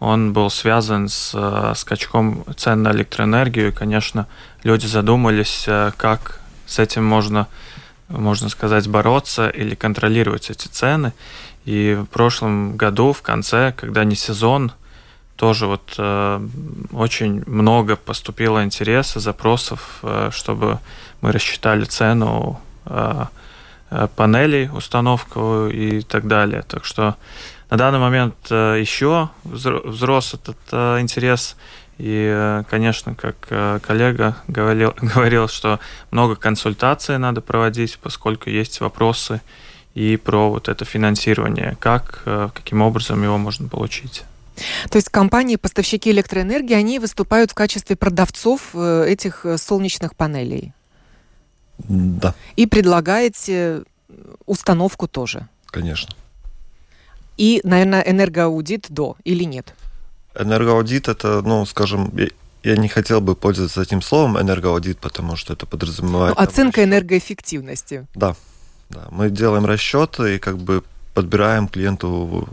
Он 0.00 0.32
был 0.32 0.50
связан 0.50 1.08
с 1.08 1.74
скачком 1.76 2.44
цен 2.56 2.82
на 2.82 2.90
электроэнергию. 2.90 3.68
И, 3.68 3.72
конечно, 3.72 4.26
люди 4.64 4.86
задумались, 4.86 5.66
как 5.96 6.40
с 6.66 6.78
этим 6.78 7.04
можно, 7.04 7.46
можно 8.08 8.48
сказать, 8.50 8.86
бороться 8.86 9.48
или 9.48 9.74
контролировать 9.74 10.50
эти 10.50 10.66
цены. 10.66 11.14
И 11.64 11.94
в 11.94 12.06
прошлом 12.06 12.76
году, 12.76 13.12
в 13.12 13.22
конце, 13.22 13.72
когда 13.72 14.04
не 14.04 14.16
сезон, 14.16 14.72
тоже 15.36 15.66
вот 15.66 15.94
э, 15.98 16.48
очень 16.92 17.42
много 17.46 17.96
поступило 17.96 18.64
интереса, 18.64 19.20
запросов, 19.20 19.98
э, 20.02 20.30
чтобы 20.32 20.78
мы 21.20 21.32
рассчитали 21.32 21.84
цену 21.84 22.60
Э, 22.86 23.26
э, 23.90 24.08
панелей, 24.16 24.68
установку 24.72 25.68
и 25.68 26.00
так 26.02 26.26
далее. 26.26 26.62
Так 26.66 26.84
что 26.84 27.16
на 27.70 27.76
данный 27.76 27.98
момент 27.98 28.34
э, 28.50 28.78
еще 28.80 29.30
взрос 29.44 30.34
этот 30.34 30.58
интерес. 31.00 31.56
И, 31.96 32.62
конечно, 32.70 33.14
как 33.14 33.36
коллега 33.82 34.36
говорил, 34.48 34.94
говорил, 35.00 35.46
что 35.46 35.78
много 36.10 36.34
консультаций 36.34 37.18
надо 37.18 37.40
проводить, 37.40 37.98
поскольку 38.02 38.50
есть 38.50 38.80
вопросы 38.80 39.40
и 39.94 40.16
про 40.16 40.50
вот 40.50 40.68
это 40.68 40.84
финансирование, 40.84 41.76
как, 41.78 42.22
каким 42.24 42.82
образом 42.82 43.22
его 43.22 43.38
можно 43.38 43.68
получить. 43.68 44.24
То 44.90 44.96
есть 44.96 45.08
компании, 45.08 45.56
поставщики 45.56 46.10
электроэнергии, 46.10 46.74
они 46.74 46.98
выступают 46.98 47.50
в 47.50 47.54
качестве 47.54 47.96
продавцов 47.96 48.74
этих 48.74 49.46
солнечных 49.56 50.14
панелей? 50.14 50.72
Да. 51.78 52.34
И 52.56 52.66
предлагаете 52.66 53.82
установку 54.46 55.08
тоже? 55.08 55.48
Конечно. 55.66 56.14
И, 57.36 57.60
наверное, 57.64 58.02
энергоаудит 58.02 58.86
до 58.90 59.16
или 59.24 59.44
нет? 59.44 59.74
Энергоаудит 60.38 61.08
это, 61.08 61.42
ну, 61.42 61.66
скажем, 61.66 62.12
я 62.62 62.76
не 62.76 62.88
хотел 62.88 63.20
бы 63.20 63.34
пользоваться 63.34 63.82
этим 63.82 64.02
словом 64.02 64.40
энергоаудит, 64.40 64.98
потому 64.98 65.36
что 65.36 65.52
это 65.52 65.66
подразумевает... 65.66 66.36
Ну, 66.36 66.42
оценка 66.42 66.80
расчет. 66.80 66.88
энергоэффективности. 66.92 68.06
Да, 68.14 68.36
да. 68.88 69.08
Мы 69.10 69.30
делаем 69.30 69.66
расчеты 69.66 70.36
и 70.36 70.38
как 70.38 70.58
бы 70.58 70.84
подбираем 71.14 71.68
клиенту 71.68 72.48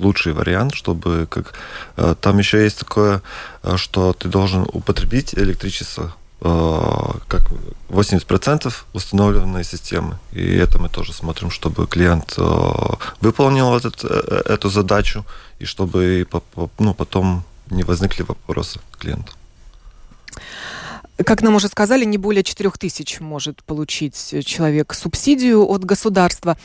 лучший 0.00 0.32
вариант, 0.32 0.74
чтобы 0.74 1.26
как 1.30 1.54
э, 1.96 2.14
там 2.20 2.38
еще 2.38 2.64
есть 2.64 2.78
такое, 2.78 3.22
э, 3.62 3.76
что 3.76 4.12
ты 4.12 4.28
должен 4.28 4.66
употребить 4.72 5.34
электричество 5.34 6.14
Э, 6.42 7.12
как 7.28 7.50
80% 7.88 8.72
установленной 8.92 9.64
системы. 9.64 10.18
И 10.32 10.56
это 10.56 10.78
мы 10.78 10.88
тоже 10.88 11.12
смотрим, 11.12 11.50
чтобы 11.50 11.86
клиент 11.86 12.36
выполнил 13.20 13.74
этот, 13.74 14.04
эту 14.04 14.68
задачу, 14.68 15.24
и 15.58 15.64
чтобы 15.64 16.26
ну, 16.78 16.94
потом 16.94 17.42
не 17.70 17.84
возникли 17.84 18.22
вопросы 18.22 18.80
клиенту. 18.98 19.32
Как 21.24 21.42
нам 21.42 21.54
уже 21.54 21.68
сказали, 21.68 22.04
не 22.04 22.18
более 22.18 22.42
4 22.42 22.70
тысяч 22.78 23.20
может 23.20 23.64
получить 23.64 24.34
человек 24.44 24.92
субсидию 24.94 25.64
от 25.66 25.84
государства. 25.84 26.58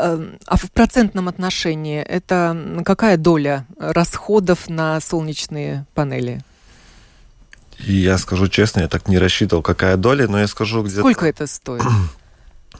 Эм, 0.00 0.38
а 0.46 0.56
в 0.56 0.70
процентном 0.70 1.28
отношении 1.28 2.00
это 2.00 2.82
какая 2.84 3.16
доля 3.16 3.66
расходов 3.78 4.68
на 4.68 5.00
солнечные 5.00 5.86
панели? 5.94 6.42
И 7.78 7.92
я 7.94 8.18
скажу 8.18 8.48
честно, 8.48 8.80
я 8.80 8.88
так 8.88 9.08
не 9.08 9.18
рассчитывал, 9.18 9.62
какая 9.62 9.96
доля, 9.96 10.28
но 10.28 10.40
я 10.40 10.46
скажу 10.46 10.82
где-то... 10.82 11.00
Сколько 11.00 11.26
это 11.26 11.46
стоит? 11.46 11.82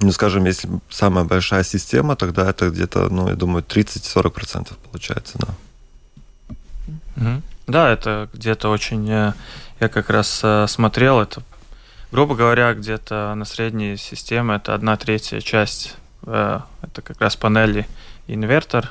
Ну, 0.02 0.12
скажем, 0.12 0.46
если 0.46 0.70
самая 0.88 1.24
большая 1.24 1.62
система, 1.62 2.16
тогда 2.16 2.48
это 2.48 2.70
где-то, 2.70 3.10
ну, 3.10 3.28
я 3.28 3.34
думаю, 3.34 3.62
30-40% 3.62 4.72
получается, 4.90 5.38
да. 7.16 7.40
Да, 7.66 7.90
это 7.92 8.30
где-то 8.32 8.70
очень... 8.70 9.08
Э, 9.10 9.34
я 9.78 9.88
как 9.88 10.10
раз 10.10 10.40
э, 10.42 10.66
смотрел, 10.68 11.20
это, 11.20 11.42
грубо 12.10 12.34
говоря, 12.34 12.72
где-то 12.74 13.34
на 13.36 13.44
средней 13.44 13.96
системе 13.96 14.56
это 14.56 14.74
одна 14.74 14.96
третья 14.96 15.40
часть. 15.40 15.96
Э, 16.22 16.60
это 16.82 17.02
как 17.02 17.20
раз 17.20 17.36
панели 17.36 17.86
инвертор, 18.26 18.90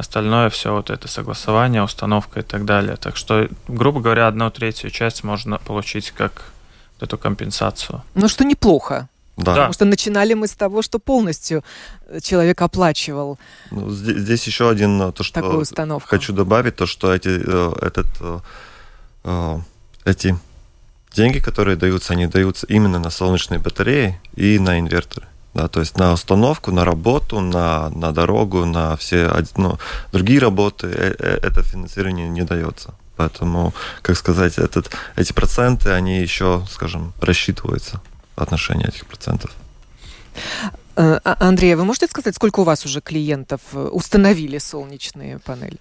Остальное 0.00 0.48
все 0.48 0.72
вот 0.72 0.88
это 0.88 1.08
согласование, 1.08 1.82
установка 1.82 2.40
и 2.40 2.42
так 2.42 2.64
далее. 2.64 2.96
Так 2.96 3.18
что, 3.18 3.50
грубо 3.68 4.00
говоря, 4.00 4.28
одну 4.28 4.50
третью 4.50 4.90
часть 4.90 5.24
можно 5.24 5.58
получить 5.58 6.10
как 6.10 6.52
эту 7.00 7.18
компенсацию. 7.18 8.02
Ну, 8.14 8.26
что 8.26 8.46
неплохо. 8.46 9.10
Да. 9.36 9.52
Потому 9.52 9.72
что 9.74 9.84
начинали 9.84 10.32
мы 10.32 10.46
с 10.46 10.52
того, 10.52 10.80
что 10.80 10.98
полностью 10.98 11.62
человек 12.22 12.62
оплачивал. 12.62 13.38
Ну, 13.70 13.90
здесь, 13.90 14.16
здесь 14.16 14.46
еще 14.46 14.70
один 14.70 15.02
э, 15.02 15.12
то, 15.12 15.22
что 15.22 15.34
такую 15.34 15.60
установку. 15.60 16.08
хочу 16.08 16.32
добавить, 16.32 16.76
то, 16.76 16.86
что 16.86 17.14
эти, 17.14 17.28
э, 17.28 17.72
этот, 17.82 18.06
э, 19.24 19.58
эти 20.06 20.34
деньги, 21.12 21.40
которые 21.40 21.76
даются, 21.76 22.14
они 22.14 22.26
даются 22.26 22.66
именно 22.68 22.98
на 22.98 23.10
солнечные 23.10 23.60
батареи 23.60 24.18
и 24.34 24.58
на 24.58 24.78
инверторы. 24.78 25.26
Да, 25.54 25.66
то 25.68 25.80
есть 25.80 25.98
на 25.98 26.12
установку, 26.12 26.70
на 26.70 26.84
работу, 26.84 27.40
на, 27.40 27.90
на 27.90 28.12
дорогу, 28.12 28.64
на 28.64 28.96
все 28.96 29.30
ну, 29.56 29.78
другие 30.12 30.38
работы 30.38 30.86
э, 30.86 31.14
э, 31.18 31.38
это 31.42 31.62
финансирование 31.62 32.28
не 32.28 32.42
дается. 32.42 32.94
Поэтому, 33.16 33.74
как 34.02 34.16
сказать, 34.16 34.58
этот, 34.58 34.90
эти 35.16 35.32
проценты, 35.32 35.90
они 35.90 36.20
еще, 36.20 36.64
скажем, 36.70 37.12
рассчитываются 37.20 38.00
в 38.36 38.42
отношении 38.42 38.86
этих 38.86 39.06
процентов. 39.06 39.50
Э, 40.94 41.18
а, 41.24 41.36
Андрей, 41.40 41.74
а 41.74 41.76
вы 41.76 41.84
можете 41.84 42.06
сказать, 42.06 42.36
сколько 42.36 42.60
у 42.60 42.64
вас 42.64 42.86
уже 42.86 43.00
клиентов 43.00 43.60
установили 43.72 44.58
солнечные 44.58 45.40
панели? 45.40 45.78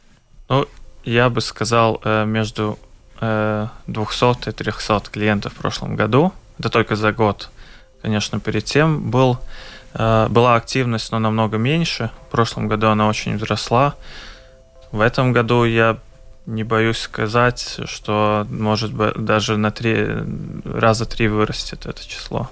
Ну, 0.50 0.68
я 1.04 1.30
бы 1.30 1.42
сказал, 1.42 2.02
между 2.26 2.80
200 3.22 4.50
и 4.50 4.52
300 4.52 5.02
клиентов 5.12 5.54
в 5.54 5.56
прошлом 5.58 5.96
году. 5.96 6.34
Это 6.58 6.70
только 6.70 6.96
за 6.96 7.12
год. 7.12 7.50
Конечно, 8.02 8.40
перед 8.40 8.66
тем 8.66 9.12
был, 9.12 9.38
э, 9.94 10.28
была 10.30 10.56
активность, 10.56 11.12
но 11.12 11.20
намного 11.20 11.58
меньше. 11.58 12.12
В 12.28 12.32
прошлом 12.32 12.68
году 12.68 12.88
она 12.88 13.08
очень 13.08 13.38
взросла. 13.38 13.96
В 14.92 15.02
этом 15.02 15.34
году 15.34 15.66
я 15.66 15.98
не 16.46 16.64
боюсь 16.64 16.98
сказать, 16.98 17.80
что 17.86 18.48
может 18.50 18.94
быть 18.94 19.14
даже 19.14 19.58
на 19.58 19.72
три 19.72 20.08
раза 20.66 21.06
три 21.06 21.28
вырастет 21.28 21.86
это 21.86 22.08
число. 22.08 22.50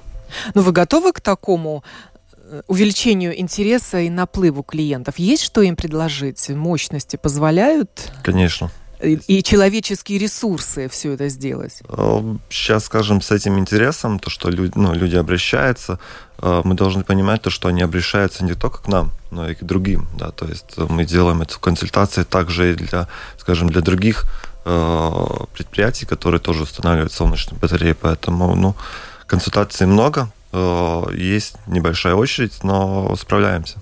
Но 0.54 0.62
вы 0.62 0.72
готовы 0.72 1.13
к 1.13 1.22
такому 1.22 1.84
э, 2.34 2.62
увеличению 2.68 3.39
интереса 3.39 4.00
и 4.00 4.10
наплыву 4.10 4.62
клиентов? 4.63 5.18
Есть 5.18 5.44
что 5.44 5.62
им 5.62 5.75
предложить? 5.75 6.50
Мощности 6.50 7.16
позволяют? 7.16 8.12
Конечно 8.24 8.70
и 9.01 9.44
человеческие 9.44 10.18
ресурсы 10.18 10.89
все 10.89 11.13
это 11.13 11.30
сделать? 11.30 11.82
Сейчас, 12.50 12.86
скажем, 12.86 13.22
с 13.22 13.32
этим 13.32 13.60
интересом, 13.60 14.20
то, 14.20 14.30
что 14.30 14.50
люди, 14.50 14.74
ну, 14.75 14.94
люди 14.94 15.16
обращаются, 15.16 16.00
э, 16.39 16.62
мы 16.63 16.74
должны 16.75 17.04
понимать 17.04 17.42
то, 17.42 17.50
что 17.50 17.68
они 17.68 17.82
обращаются 17.82 18.44
не 18.44 18.56
только 18.56 18.82
к 18.82 18.88
нам, 18.88 19.12
но 19.31 19.50
и 19.50 19.55
к 19.55 19.64
другим. 19.64 20.07
Да? 20.18 20.31
То 20.31 20.46
есть 20.46 20.77
мы 20.77 21.05
делаем 21.05 21.42
эту 21.42 21.60
консультацию 21.60 22.25
также 22.25 22.72
и 22.72 22.75
для, 22.75 23.07
скажем, 23.38 23.70
для 23.70 23.81
других 23.81 24.25
э, 24.66 25.27
предприятий, 25.53 26.05
которые 26.05 26.40
тоже 26.40 26.64
устанавливают 26.64 27.14
солнечные 27.14 27.60
батареи. 27.60 27.94
Поэтому 27.94 28.55
ну, 28.55 28.75
консультаций 29.27 29.86
много, 29.86 30.31
э, 30.51 31.03
есть 31.14 31.55
небольшая 31.68 32.16
очередь, 32.16 32.64
но 32.64 33.16
справляемся. 33.16 33.77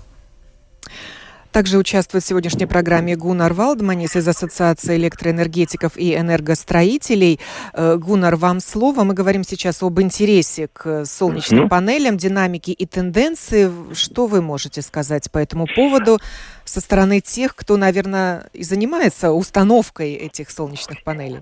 Также 1.56 1.78
участвует 1.78 2.22
в 2.22 2.26
сегодняшней 2.26 2.66
программе 2.66 3.16
Гунар 3.16 3.54
Валдманис 3.54 4.14
из 4.14 4.28
Ассоциации 4.28 4.96
электроэнергетиков 4.96 5.96
и 5.96 6.14
энергостроителей. 6.14 7.40
Э, 7.72 7.96
Гунар, 7.96 8.36
вам 8.36 8.60
слово. 8.60 9.04
Мы 9.04 9.14
говорим 9.14 9.42
сейчас 9.42 9.82
об 9.82 9.98
интересе 9.98 10.68
к 10.70 11.06
солнечным 11.06 11.64
mm-hmm. 11.64 11.68
панелям, 11.70 12.18
динамике 12.18 12.72
и 12.72 12.84
тенденции. 12.84 13.72
Что 13.94 14.26
вы 14.26 14.42
можете 14.42 14.82
сказать 14.82 15.30
по 15.30 15.38
этому 15.38 15.66
поводу 15.74 16.20
со 16.66 16.80
стороны 16.82 17.22
тех, 17.22 17.56
кто, 17.56 17.78
наверное, 17.78 18.50
и 18.52 18.62
занимается 18.62 19.32
установкой 19.32 20.12
этих 20.12 20.50
солнечных 20.50 21.04
панелей? 21.04 21.40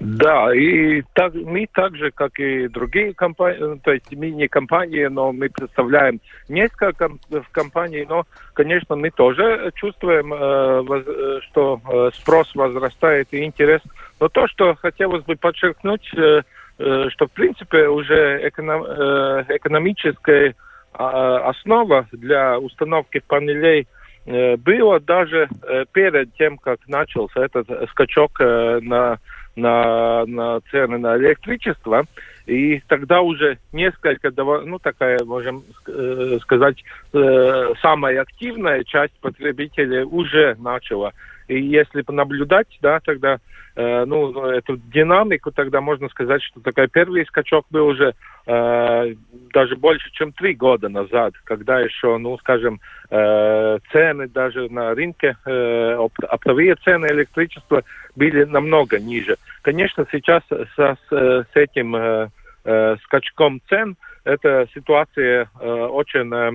Да, 0.00 0.54
и 0.54 1.02
так, 1.12 1.34
мы 1.34 1.66
так 1.72 1.96
же, 1.96 2.12
как 2.12 2.38
и 2.38 2.68
другие 2.68 3.14
компании, 3.14 3.80
то 3.82 3.92
есть 3.92 4.06
мы 4.12 4.30
не 4.30 4.46
компании, 4.46 5.06
но 5.06 5.32
мы 5.32 5.48
представляем 5.48 6.20
несколько 6.48 6.92
комп 6.92 7.20
компаний, 7.50 8.06
но, 8.08 8.24
конечно, 8.54 8.94
мы 8.94 9.10
тоже 9.10 9.72
чувствуем, 9.74 10.32
э, 10.32 10.84
э, 10.88 11.40
что 11.48 11.80
э, 11.84 12.10
спрос 12.14 12.54
возрастает 12.54 13.28
и 13.32 13.42
интерес. 13.44 13.80
Но 14.20 14.28
то, 14.28 14.46
что 14.46 14.76
хотелось 14.76 15.24
бы 15.24 15.34
подчеркнуть, 15.34 16.08
э, 16.14 16.42
э, 16.78 17.08
что, 17.10 17.26
в 17.26 17.32
принципе, 17.32 17.88
уже 17.88 18.48
эконом, 18.48 18.84
э, 18.84 19.44
экономическая 19.48 20.50
э, 20.50 20.54
основа 20.94 22.06
для 22.12 22.56
установки 22.56 23.20
панелей 23.26 23.88
э, 24.26 24.56
было 24.58 25.00
даже 25.00 25.48
э, 25.62 25.86
перед 25.90 26.32
тем, 26.34 26.56
как 26.56 26.78
начался 26.86 27.44
этот 27.44 27.68
скачок 27.90 28.40
э, 28.40 28.78
на 28.80 29.18
на, 29.58 30.24
на 30.26 30.60
цены 30.70 30.98
на 30.98 31.16
электричество. 31.16 32.04
И 32.46 32.80
тогда 32.88 33.20
уже 33.20 33.58
несколько, 33.72 34.32
ну 34.64 34.78
такая, 34.78 35.22
можем 35.24 35.64
э, 35.86 36.38
сказать, 36.40 36.82
э, 37.12 37.72
самая 37.82 38.22
активная 38.22 38.84
часть 38.84 39.12
потребителей 39.20 40.02
уже 40.02 40.56
начала. 40.58 41.12
И 41.48 41.60
если 41.60 42.04
наблюдать, 42.08 42.78
да, 42.80 43.00
тогда 43.00 43.38
Э, 43.80 44.04
ну, 44.06 44.44
эту 44.46 44.76
динамику, 44.76 45.52
тогда 45.52 45.80
можно 45.80 46.08
сказать, 46.08 46.42
что 46.42 46.60
такой 46.60 46.88
первый 46.88 47.24
скачок 47.26 47.64
был 47.70 47.86
уже 47.86 48.12
э, 48.44 49.14
даже 49.54 49.76
больше, 49.76 50.10
чем 50.10 50.32
три 50.32 50.54
года 50.54 50.88
назад, 50.88 51.34
когда 51.44 51.78
еще, 51.78 52.18
ну, 52.18 52.36
скажем, 52.38 52.80
э, 53.08 53.78
цены 53.92 54.26
даже 54.26 54.68
на 54.68 54.96
рынке, 54.96 55.36
э, 55.46 55.92
оптовые 56.28 56.74
цены 56.82 57.06
электричества 57.06 57.84
были 58.16 58.42
намного 58.42 58.98
ниже. 58.98 59.36
Конечно, 59.62 60.08
сейчас 60.10 60.42
со, 60.48 60.98
с, 61.08 61.08
с 61.08 61.54
этим 61.54 61.94
э, 61.94 62.30
э, 62.64 62.96
скачком 63.04 63.60
цен 63.68 63.96
эта 64.24 64.66
ситуация 64.74 65.48
э, 65.60 65.70
очень, 65.70 66.34
э, 66.34 66.50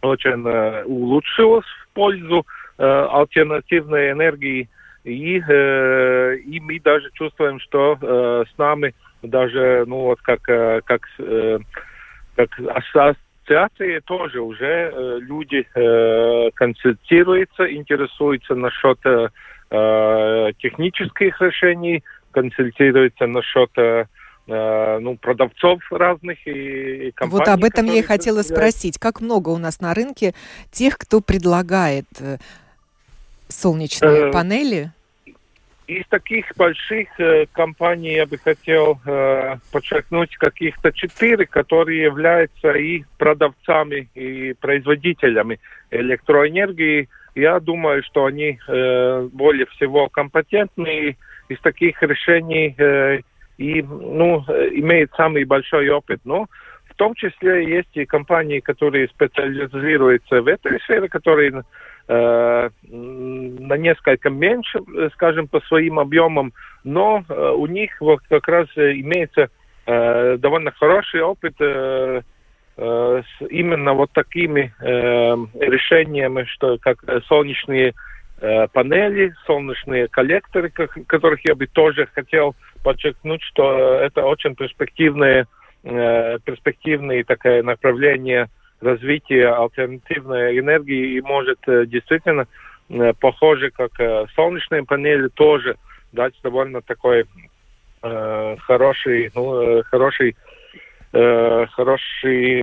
очень 0.00 0.42
э, 0.48 0.84
улучшилась 0.84 1.66
в 1.66 1.88
пользу 1.92 2.46
э, 2.46 2.65
альтернативной 2.84 4.12
энергии, 4.12 4.68
и, 5.06 5.40
э, 5.40 6.36
и 6.38 6.58
мы 6.60 6.80
даже 6.80 7.10
чувствуем, 7.12 7.60
что 7.60 7.96
э, 8.00 8.44
с 8.52 8.58
нами 8.58 8.92
даже, 9.22 9.84
ну 9.86 10.00
вот 10.00 10.20
как, 10.20 10.48
э, 10.48 10.80
как, 10.84 11.02
э, 11.18 11.58
как 12.34 12.50
ассоциации 12.58 14.00
тоже 14.00 14.40
уже 14.40 14.92
э, 14.92 15.18
люди 15.20 15.64
э, 15.74 16.50
консультируются, 16.54 17.72
интересуются 17.72 18.56
насчет 18.56 18.98
э, 19.04 19.28
э 19.70 20.52
технических 20.58 21.40
решений, 21.40 22.02
консультируются 22.32 23.26
насчет 23.28 23.70
э, 23.76 24.06
э, 24.48 24.98
ну, 25.00 25.16
продавцов 25.16 25.80
разных 25.92 26.44
и, 26.48 27.08
и 27.08 27.10
компаний. 27.12 27.38
Вот 27.38 27.48
об 27.48 27.62
этом 27.62 27.86
я 27.86 28.00
и 28.00 28.02
хотела 28.02 28.42
спросить. 28.42 28.98
Как 28.98 29.20
много 29.20 29.50
у 29.50 29.58
нас 29.58 29.80
на 29.80 29.94
рынке 29.94 30.34
тех, 30.72 30.98
кто 30.98 31.20
предлагает 31.20 32.06
э, 32.20 32.38
солнечные 33.48 34.28
э, 34.28 34.32
панели? 34.32 34.90
Из 35.86 36.04
таких 36.08 36.46
больших 36.56 37.08
э, 37.20 37.46
компаний 37.52 38.14
я 38.14 38.26
бы 38.26 38.38
хотел 38.38 38.98
э, 39.06 39.56
подчеркнуть 39.70 40.36
каких-то 40.36 40.90
четыре, 40.92 41.46
которые 41.46 42.02
являются 42.02 42.72
и 42.72 43.04
продавцами, 43.18 44.08
и 44.14 44.54
производителями 44.54 45.60
электроэнергии. 45.92 47.08
Я 47.36 47.60
думаю, 47.60 48.02
что 48.02 48.24
они 48.24 48.58
э, 48.66 49.28
более 49.32 49.66
всего 49.66 50.08
компетентны. 50.08 51.16
Из 51.48 51.60
таких 51.60 52.02
решений 52.02 52.74
э, 52.76 53.20
и 53.56 53.82
ну, 53.82 54.40
имеет 54.72 55.12
самый 55.16 55.44
большой 55.44 55.88
опыт. 55.88 56.20
Но 56.24 56.46
в 56.90 56.94
том 56.94 57.14
числе 57.14 57.68
есть 57.68 57.94
и 57.94 58.06
компании, 58.06 58.60
которые 58.60 59.08
специализируются 59.08 60.42
в 60.42 60.48
этой 60.48 60.80
сфере, 60.80 61.08
которые 61.08 61.62
на 62.08 63.76
несколько 63.76 64.30
меньше, 64.30 64.78
скажем, 65.14 65.48
по 65.48 65.60
своим 65.62 65.98
объемам, 65.98 66.52
но 66.84 67.24
э, 67.28 67.50
у 67.50 67.66
них 67.66 68.00
вот 68.00 68.20
как 68.28 68.46
раз 68.46 68.68
имеется 68.76 69.50
э, 69.86 70.36
довольно 70.38 70.70
хороший 70.70 71.20
опыт 71.20 71.54
э, 71.58 72.22
э, 72.76 73.22
с 73.22 73.46
именно 73.50 73.94
вот 73.94 74.12
такими 74.12 74.72
э, 74.80 75.36
решениями, 75.60 76.44
что 76.44 76.78
как 76.78 76.98
солнечные 77.26 77.92
э, 78.40 78.68
панели, 78.68 79.34
солнечные 79.46 80.06
коллекторы, 80.06 80.70
которых 80.70 81.40
я 81.44 81.56
бы 81.56 81.66
тоже 81.66 82.08
хотел 82.14 82.54
подчеркнуть, 82.84 83.42
что 83.42 83.98
это 83.98 84.24
очень 84.24 84.54
перспективные, 84.54 85.46
э, 85.82 86.38
перспективные 86.44 87.24
такое 87.24 87.64
направление 87.64 88.48
развития 88.80 89.48
альтернативной 89.52 90.58
энергии 90.58 91.16
и 91.16 91.20
может 91.20 91.58
э, 91.66 91.86
действительно 91.86 92.46
э, 92.88 93.12
похоже, 93.18 93.70
как 93.70 93.98
э, 93.98 94.26
солнечные 94.34 94.84
панели 94.84 95.28
тоже 95.28 95.76
дать 96.12 96.34
довольно 96.42 96.82
такой 96.82 97.24
э, 98.02 98.56
хороший, 98.60 99.30
ну, 99.34 99.82
хороший 99.84 100.36
э, 101.12 101.66
хороший 101.72 102.62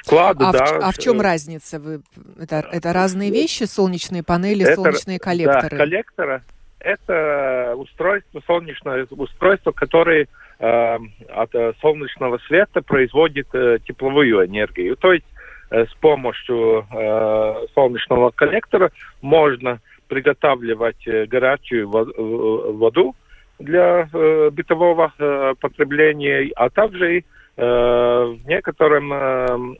вклад. 0.00 0.36
А, 0.40 0.52
да. 0.52 0.64
в, 0.66 0.84
а 0.84 0.92
в 0.92 0.98
чем 0.98 1.20
разница? 1.20 1.78
Вы, 1.80 2.02
это, 2.40 2.66
это 2.70 2.92
разные 2.92 3.30
вещи, 3.30 3.64
солнечные 3.64 4.22
панели, 4.22 4.64
это, 4.64 4.76
солнечные 4.76 5.18
коллекторы? 5.18 5.70
Да, 5.70 5.76
коллектора– 5.76 6.42
это 6.80 7.74
устройство, 7.76 8.40
солнечное 8.46 9.06
устройство, 9.10 9.72
которое 9.72 10.22
э, 10.22 10.26
от 10.58 11.50
солнечного 11.80 12.38
света 12.46 12.80
производит 12.82 13.48
э, 13.52 13.78
тепловую 13.86 14.46
энергию. 14.46 14.96
То 14.96 15.12
есть 15.12 15.26
э, 15.70 15.84
с 15.84 15.94
помощью 16.00 16.86
э, 16.90 17.66
солнечного 17.74 18.30
коллектора 18.30 18.90
можно 19.20 19.80
приготавливать 20.08 21.06
э, 21.06 21.26
горячую 21.26 21.88
воду 21.88 23.14
для 23.58 24.08
э, 24.12 24.50
бытового 24.50 25.12
э, 25.18 25.54
потребления, 25.60 26.50
а 26.56 26.70
также 26.70 27.18
и 27.18 27.24
в 27.58 28.36
некотором, 28.44 29.78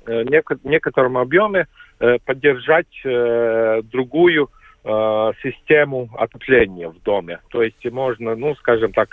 некотором 0.65 1.19
объеме 1.19 1.67
поддержать 2.25 2.87
другую 3.05 4.49
систему 5.43 6.09
отопления 6.17 6.89
в 6.89 7.03
доме. 7.03 7.41
То 7.51 7.63
есть 7.63 7.85
можно, 7.93 8.35
ну, 8.35 8.55
скажем 8.55 8.95
так, 8.95 9.11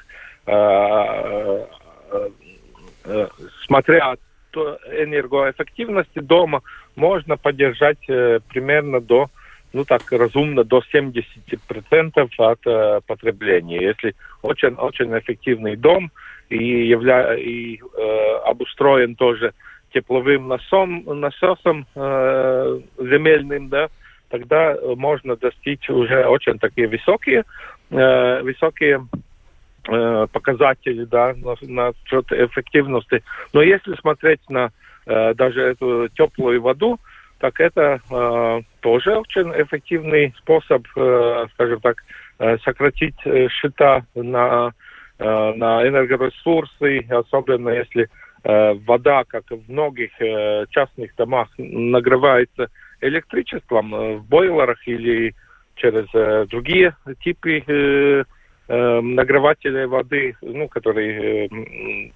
смотря 3.65 4.15
энергоэффективности 4.53 6.19
дома, 6.19 6.62
можно 6.95 7.38
поддержать 7.38 8.06
примерно 8.06 8.99
до 8.99 9.29
ну 9.73 9.84
так 9.86 10.12
разумно 10.12 10.63
до 10.63 10.82
70% 10.93 12.29
от 12.38 12.60
э, 12.67 13.01
потребления. 13.06 13.82
Если 13.82 14.15
очень 14.41 14.75
очень 14.75 15.17
эффективный 15.17 15.75
дом 15.75 16.12
и, 16.49 16.88
явля, 16.88 17.36
и 17.36 17.77
э, 17.77 18.36
обустроен 18.45 19.15
тоже 19.15 19.53
тепловым 19.93 20.47
насом, 20.47 21.03
насосом 21.19 21.88
э, 21.95 22.79
земельным, 22.99 23.69
да, 23.69 23.89
тогда 24.29 24.77
можно 24.95 25.36
достичь 25.36 25.89
уже 25.89 26.25
очень 26.25 26.60
такие 26.60 26.88
высокие, 26.88 27.43
э, 27.89 28.41
высокие 28.43 29.08
э, 29.12 29.17
показатели, 29.84 31.04
да, 31.06 31.36
на 31.62 31.91
счет 32.06 32.32
эффективности. 32.32 33.24
Но 33.52 33.62
если 33.62 33.96
смотреть 33.96 34.39
на 34.50 34.72
э, 35.06 35.34
даже 35.34 35.62
эту 35.62 36.08
теплую 36.15 36.62
воду, 36.62 37.00
так 37.39 37.60
это 37.60 38.00
э, 38.10 38.62
тоже 38.80 39.17
очень 39.17 39.52
эффективный 39.62 40.34
способ, 40.38 40.88
э, 40.96 41.46
скажем 41.54 41.82
так, 41.82 41.98
э, 42.39 42.58
сократить 42.60 43.17
э, 43.26 43.50
счета 43.50 44.06
на, 44.15 44.72
э, 45.19 45.54
на 45.56 45.86
энергоресурсы, 45.86 47.06
особенно 47.10 47.69
если 47.69 48.08
э, 48.43 48.74
вода, 48.86 49.26
как 49.28 49.43
в 49.50 49.69
многих 49.69 50.12
э, 50.22 50.65
частных 50.69 51.13
домах, 51.17 51.50
нагревается 51.58 52.69
электричеством 53.02 53.93
э, 53.93 54.15
в 54.15 54.24
бойлерах 54.24 54.88
или 54.88 55.36
через 55.76 56.06
э, 56.13 56.46
другие 56.50 56.96
типы 57.24 57.62
э, 57.67 58.24
э, 58.67 59.02
нагревателей 59.02 59.86
воды, 59.86 60.36
ну, 60.41 60.67
которые 60.67 61.47
э, 61.47 62.12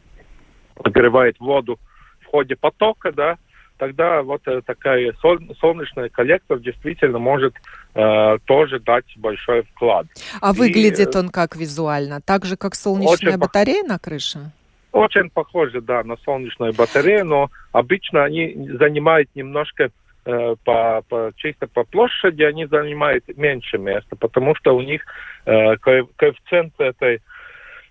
нагревают 0.83 1.39
воду 1.39 1.79
в 2.21 2.25
ходе 2.25 2.55
потока, 2.55 3.11
да, 3.11 3.37
тогда 3.77 4.21
вот 4.21 4.41
э, 4.47 4.61
такая 4.65 5.13
солнечный 5.21 6.09
коллектор 6.09 6.59
действительно 6.59 7.19
может 7.19 7.55
э, 7.95 8.37
тоже 8.45 8.79
дать 8.79 9.05
большой 9.17 9.63
вклад. 9.63 10.07
А 10.41 10.51
И, 10.51 10.57
выглядит 10.57 11.15
он 11.15 11.29
как 11.29 11.55
визуально? 11.55 12.21
Так 12.21 12.45
же, 12.45 12.57
как 12.57 12.75
солнечная 12.75 13.37
батарея 13.37 13.83
на 13.83 13.99
крыше? 13.99 14.51
Очень 14.91 15.29
похоже, 15.29 15.81
да, 15.81 16.03
на 16.03 16.17
солнечную 16.17 16.73
батарею, 16.73 17.25
но 17.25 17.51
обычно 17.71 18.23
они 18.23 18.55
занимают 18.79 19.29
немножко 19.35 19.83
э, 19.85 19.89
по, 20.63 21.01
по, 21.07 21.31
чисто 21.35 21.67
по 21.67 21.83
площади, 21.83 22.43
они 22.43 22.65
занимают 22.65 23.23
меньше 23.37 23.77
места, 23.77 24.15
потому 24.15 24.55
что 24.55 24.75
у 24.75 24.81
них 24.81 25.03
э, 25.45 25.77
коэффициент 25.77 26.73
этой 26.79 27.21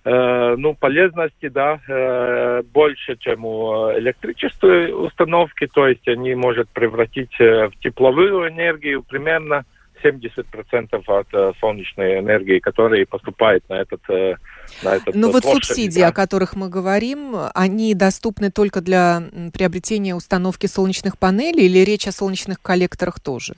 Э, 0.08 0.54
ну, 0.56 0.72
полезности, 0.72 1.48
да, 1.48 1.80
э, 1.88 2.62
больше, 2.72 3.16
чем 3.16 3.44
у 3.44 3.90
электрической 3.98 4.92
установки, 4.92 5.66
то 5.66 5.88
есть 5.88 6.06
они 6.06 6.32
могут 6.36 6.68
превратить 6.68 7.34
э, 7.40 7.66
в 7.66 7.76
тепловую 7.80 8.48
энергию 8.48 9.02
примерно 9.02 9.64
70% 10.02 11.02
от 11.06 11.56
солнечной 11.58 12.18
энергии, 12.18 12.58
которая 12.58 13.04
поступает 13.06 13.68
на 13.68 13.74
этот 13.74 14.00
на 14.82 14.96
этот 14.96 15.14
Но 15.14 15.30
вот 15.30 15.44
субсидии, 15.44 16.00
да. 16.00 16.08
о 16.08 16.12
которых 16.12 16.56
мы 16.56 16.68
говорим, 16.68 17.34
они 17.54 17.94
доступны 17.94 18.50
только 18.50 18.80
для 18.80 19.22
приобретения 19.52 20.14
установки 20.14 20.66
солнечных 20.66 21.18
панелей 21.18 21.66
или 21.66 21.84
речь 21.84 22.06
о 22.06 22.12
солнечных 22.12 22.60
коллекторах 22.60 23.20
тоже? 23.20 23.54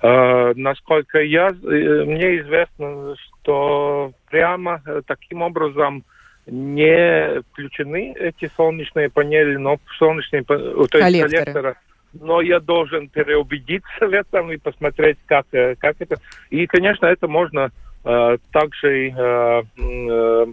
Э, 0.00 0.52
насколько 0.54 1.20
я, 1.20 1.50
мне 1.50 2.40
известно, 2.40 3.16
что 3.16 4.12
прямо 4.30 4.80
э, 4.86 5.02
таким 5.06 5.42
образом 5.42 6.04
не 6.46 7.42
включены 7.52 8.14
эти 8.18 8.50
солнечные 8.56 9.10
панели, 9.10 9.56
но 9.56 9.78
солнечные 9.98 10.44
то 10.44 10.54
есть 10.54 11.00
коллекторы. 11.00 11.76
Но 12.12 12.40
я 12.40 12.60
должен 12.60 13.08
переубедиться 13.08 14.06
в 14.06 14.12
этом 14.12 14.50
и 14.50 14.56
посмотреть, 14.56 15.18
как, 15.26 15.46
э, 15.52 15.74
как 15.76 15.96
это. 16.00 16.16
И, 16.50 16.66
конечно, 16.66 17.06
это 17.06 17.28
можно 17.28 17.70
э, 18.04 18.38
также 18.52 19.10
э, 19.10 19.62
э, 19.78 20.46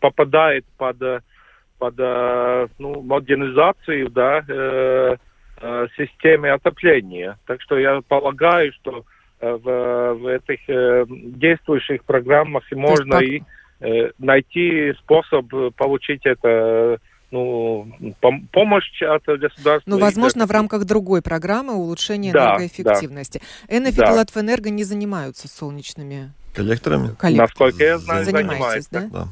попадает 0.00 0.64
под, 0.78 0.96
под 1.78 1.94
э, 1.98 2.68
ну, 2.78 3.02
модернизацию, 3.02 4.10
да, 4.10 4.44
э, 4.48 5.16
э, 5.60 5.86
системе 5.96 6.52
отопления. 6.52 7.38
Так 7.46 7.60
что 7.62 7.78
я 7.78 8.00
полагаю, 8.08 8.72
что 8.72 9.04
Э, 9.40 9.54
в, 9.54 10.14
в 10.18 10.26
этих 10.26 10.60
э, 10.68 11.06
действующих 11.08 12.04
программах 12.04 12.62
можно 12.72 13.20
как... 13.20 13.22
и 13.22 13.42
э, 13.80 14.10
найти 14.18 14.92
способ 14.98 15.46
получить 15.76 16.26
это 16.26 16.98
ну, 17.30 17.86
пом- 18.20 18.46
помощь 18.52 19.02
от 19.02 19.24
государства. 19.24 19.82
Ну, 19.86 19.98
возможно, 19.98 20.46
в 20.46 20.50
рамках 20.50 20.84
другой 20.84 21.22
программы 21.22 21.74
улучшения 21.74 22.32
да, 22.32 22.56
энергоэффективности. 22.56 23.40
Да. 23.68 23.76
Энефит 23.76 23.98
да. 23.98 24.12
не 24.70 24.84
занимаются 24.84 25.48
солнечными 25.48 26.32
коллекторами. 26.54 27.14
коллекторами. 27.14 27.36
Насколько 27.36 27.84
я 27.84 27.98
знаю, 27.98 28.24
занимаетесь, 28.24 28.88
да? 28.90 29.08
Да. 29.12 29.28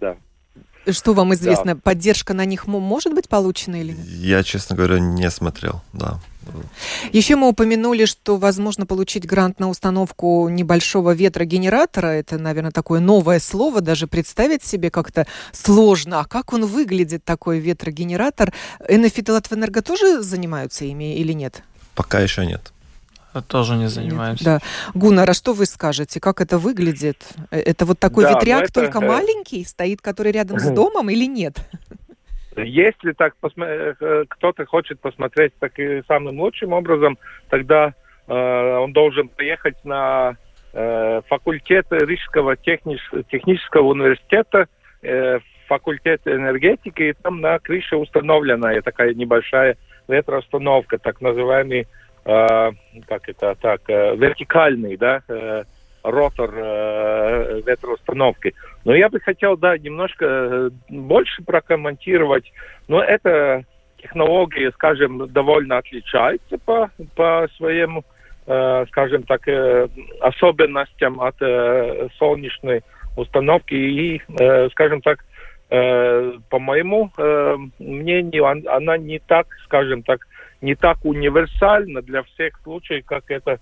да. 0.00 0.92
Что 0.92 1.12
вам 1.12 1.34
известно? 1.34 1.74
Да. 1.74 1.80
Поддержка 1.82 2.34
на 2.34 2.44
них 2.44 2.66
может 2.66 3.14
быть 3.14 3.28
получена 3.28 3.80
или 3.80 3.92
нет? 3.92 4.06
Я, 4.06 4.42
честно 4.42 4.76
говоря, 4.76 4.98
не 4.98 5.30
смотрел, 5.30 5.82
да. 5.92 6.20
Еще 7.12 7.36
мы 7.36 7.48
упомянули, 7.48 8.04
что 8.04 8.36
возможно 8.36 8.86
получить 8.86 9.26
грант 9.26 9.60
на 9.60 9.68
установку 9.68 10.48
небольшого 10.48 11.14
ветрогенератора. 11.14 12.08
Это, 12.08 12.38
наверное, 12.38 12.70
такое 12.70 13.00
новое 13.00 13.40
слово, 13.40 13.80
даже 13.80 14.06
представить 14.06 14.64
себе 14.64 14.90
как-то 14.90 15.26
сложно. 15.52 16.20
А 16.20 16.24
как 16.24 16.52
он 16.52 16.66
выглядит, 16.66 17.24
такой 17.24 17.58
ветрогенератор? 17.58 18.52
Энефит 18.88 19.28
и 19.28 19.32
Латвэнерго 19.32 19.82
тоже 19.82 20.22
занимаются 20.22 20.84
ими 20.84 21.16
или 21.16 21.32
нет? 21.32 21.62
Пока 21.94 22.20
еще 22.20 22.46
нет. 22.46 22.72
Тоже 23.46 23.76
не 23.76 23.88
занимаемся. 23.88 24.44
Нет, 24.44 24.62
да. 24.62 24.98
Гунар, 24.98 25.30
а 25.30 25.34
что 25.34 25.52
вы 25.52 25.66
скажете? 25.66 26.18
Как 26.18 26.40
это 26.40 26.58
выглядит? 26.58 27.24
Э, 27.50 27.60
это 27.60 27.84
вот 27.84 27.98
такой 27.98 28.24
да, 28.24 28.32
ветряк, 28.32 28.64
это... 28.64 28.72
только 28.72 28.98
э, 28.98 29.06
маленький, 29.06 29.64
стоит, 29.64 30.00
который 30.00 30.32
рядом 30.32 30.58
с 30.58 30.70
домом 30.70 31.10
или 31.10 31.26
нет? 31.26 31.58
Если 32.64 33.12
так 33.12 33.34
э, 33.56 34.24
кто-то 34.28 34.66
хочет 34.66 35.00
посмотреть 35.00 35.52
таким 35.58 36.04
самым 36.06 36.40
лучшим 36.40 36.72
образом, 36.72 37.18
тогда 37.48 37.94
э, 38.26 38.76
он 38.76 38.92
должен 38.92 39.28
поехать 39.28 39.76
на 39.84 40.36
э, 40.72 41.20
факультет 41.28 41.86
Рижского 41.90 42.56
техниш, 42.56 43.00
технического 43.30 43.88
университета, 43.88 44.66
э, 45.02 45.38
факультет 45.66 46.22
энергетики, 46.26 47.02
и 47.02 47.12
там 47.12 47.40
на 47.40 47.58
крыше 47.58 47.96
установлена 47.96 48.80
такая 48.82 49.14
небольшая 49.14 49.76
ветроустановка, 50.08 50.98
так 50.98 51.20
называемый, 51.20 51.86
э, 52.24 52.70
как 53.06 53.28
это 53.28 53.54
так, 53.60 53.82
э, 53.88 54.16
вертикальный, 54.16 54.96
да, 54.96 55.22
э, 55.28 55.64
ротор 56.10 56.52
э, 56.54 57.62
ветроустановки. 57.66 58.54
Но 58.84 58.94
я 58.94 59.08
бы 59.08 59.20
хотел, 59.20 59.56
да, 59.56 59.76
немножко 59.76 60.24
э, 60.24 60.70
больше 60.88 61.42
прокомментировать. 61.42 62.52
Но 62.88 63.02
это 63.02 63.64
технологии, 63.98 64.70
скажем, 64.74 65.28
довольно 65.28 65.78
отличаются 65.78 66.58
по, 66.58 66.90
по 67.16 67.48
своему, 67.56 68.04
э, 68.46 68.86
скажем 68.88 69.22
так, 69.24 69.46
э, 69.48 69.88
особенностям 70.20 71.20
от 71.20 71.36
э, 71.40 72.08
солнечной 72.18 72.82
установки. 73.16 73.74
И, 73.74 74.22
э, 74.38 74.68
скажем 74.70 75.02
так, 75.02 75.24
э, 75.70 76.32
по 76.48 76.58
моему 76.58 77.10
э, 77.16 77.56
мнению, 77.78 78.44
он, 78.44 78.64
она 78.68 78.96
не 78.96 79.18
так, 79.18 79.46
скажем 79.64 80.02
так, 80.02 80.20
не 80.60 80.74
так 80.74 81.04
универсальна 81.04 82.02
для 82.02 82.22
всех 82.22 82.58
случаев, 82.62 83.04
как 83.06 83.30
это 83.30 83.52
э, 83.52 83.58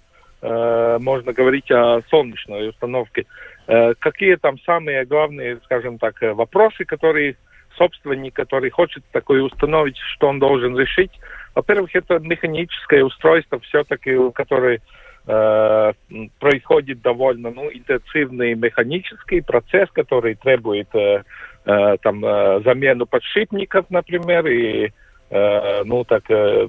можно 0.48 1.32
говорить 1.32 1.70
о 1.70 2.02
солнечной 2.10 2.68
установке. 2.68 3.26
Э, 3.66 3.94
какие 3.98 4.36
там 4.36 4.58
самые 4.60 5.04
главные, 5.04 5.58
скажем 5.64 5.98
так, 5.98 6.20
вопросы, 6.20 6.84
которые 6.84 7.36
собственник, 7.76 8.34
который 8.34 8.70
хочет 8.70 9.04
такое 9.12 9.42
установить, 9.42 9.98
что 10.14 10.28
он 10.28 10.38
должен 10.38 10.78
решить? 10.78 11.12
Во-первых, 11.54 11.94
это 11.94 12.18
механическое 12.18 13.02
устройство 13.02 13.58
все-таки, 13.60 14.14
которое 14.32 14.80
э, 15.26 15.92
происходит 16.38 17.00
довольно 17.02 17.50
ну, 17.50 17.70
интенсивный 17.72 18.54
механический 18.54 19.40
процесс, 19.40 19.90
который 19.92 20.34
требует 20.34 20.88
э, 20.94 21.22
э, 21.64 21.96
там, 22.02 22.24
э, 22.24 22.60
замену 22.64 23.06
подшипников, 23.06 23.86
например, 23.90 24.46
и 24.46 24.92
э, 25.30 25.82
ну, 25.84 26.04
так, 26.04 26.24
э, 26.30 26.68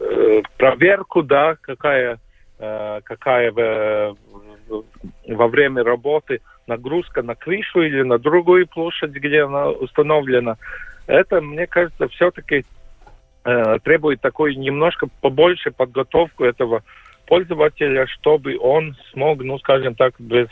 э, 0.00 0.42
проверку, 0.58 1.22
да, 1.22 1.56
какая, 1.60 2.14
э, 2.14 2.16
какая 2.58 3.52
в, 3.52 4.16
во 5.28 5.48
время 5.48 5.84
работы 5.84 6.40
нагрузка 6.66 7.22
на 7.22 7.34
крышу 7.34 7.82
или 7.82 8.02
на 8.02 8.18
другую 8.18 8.66
площадь, 8.66 9.10
где 9.10 9.42
она 9.42 9.68
установлена. 9.68 10.56
Это, 11.06 11.40
мне 11.40 11.66
кажется, 11.66 12.08
все-таки 12.08 12.64
э, 13.44 13.78
требует 13.84 14.20
такой 14.20 14.56
немножко 14.56 15.06
побольше 15.20 15.70
подготовку 15.70 16.44
этого 16.44 16.82
пользователя, 17.26 18.06
чтобы 18.06 18.58
он 18.58 18.96
смог, 19.12 19.42
ну, 19.42 19.58
скажем 19.58 19.94
так, 19.94 20.14
без, 20.18 20.48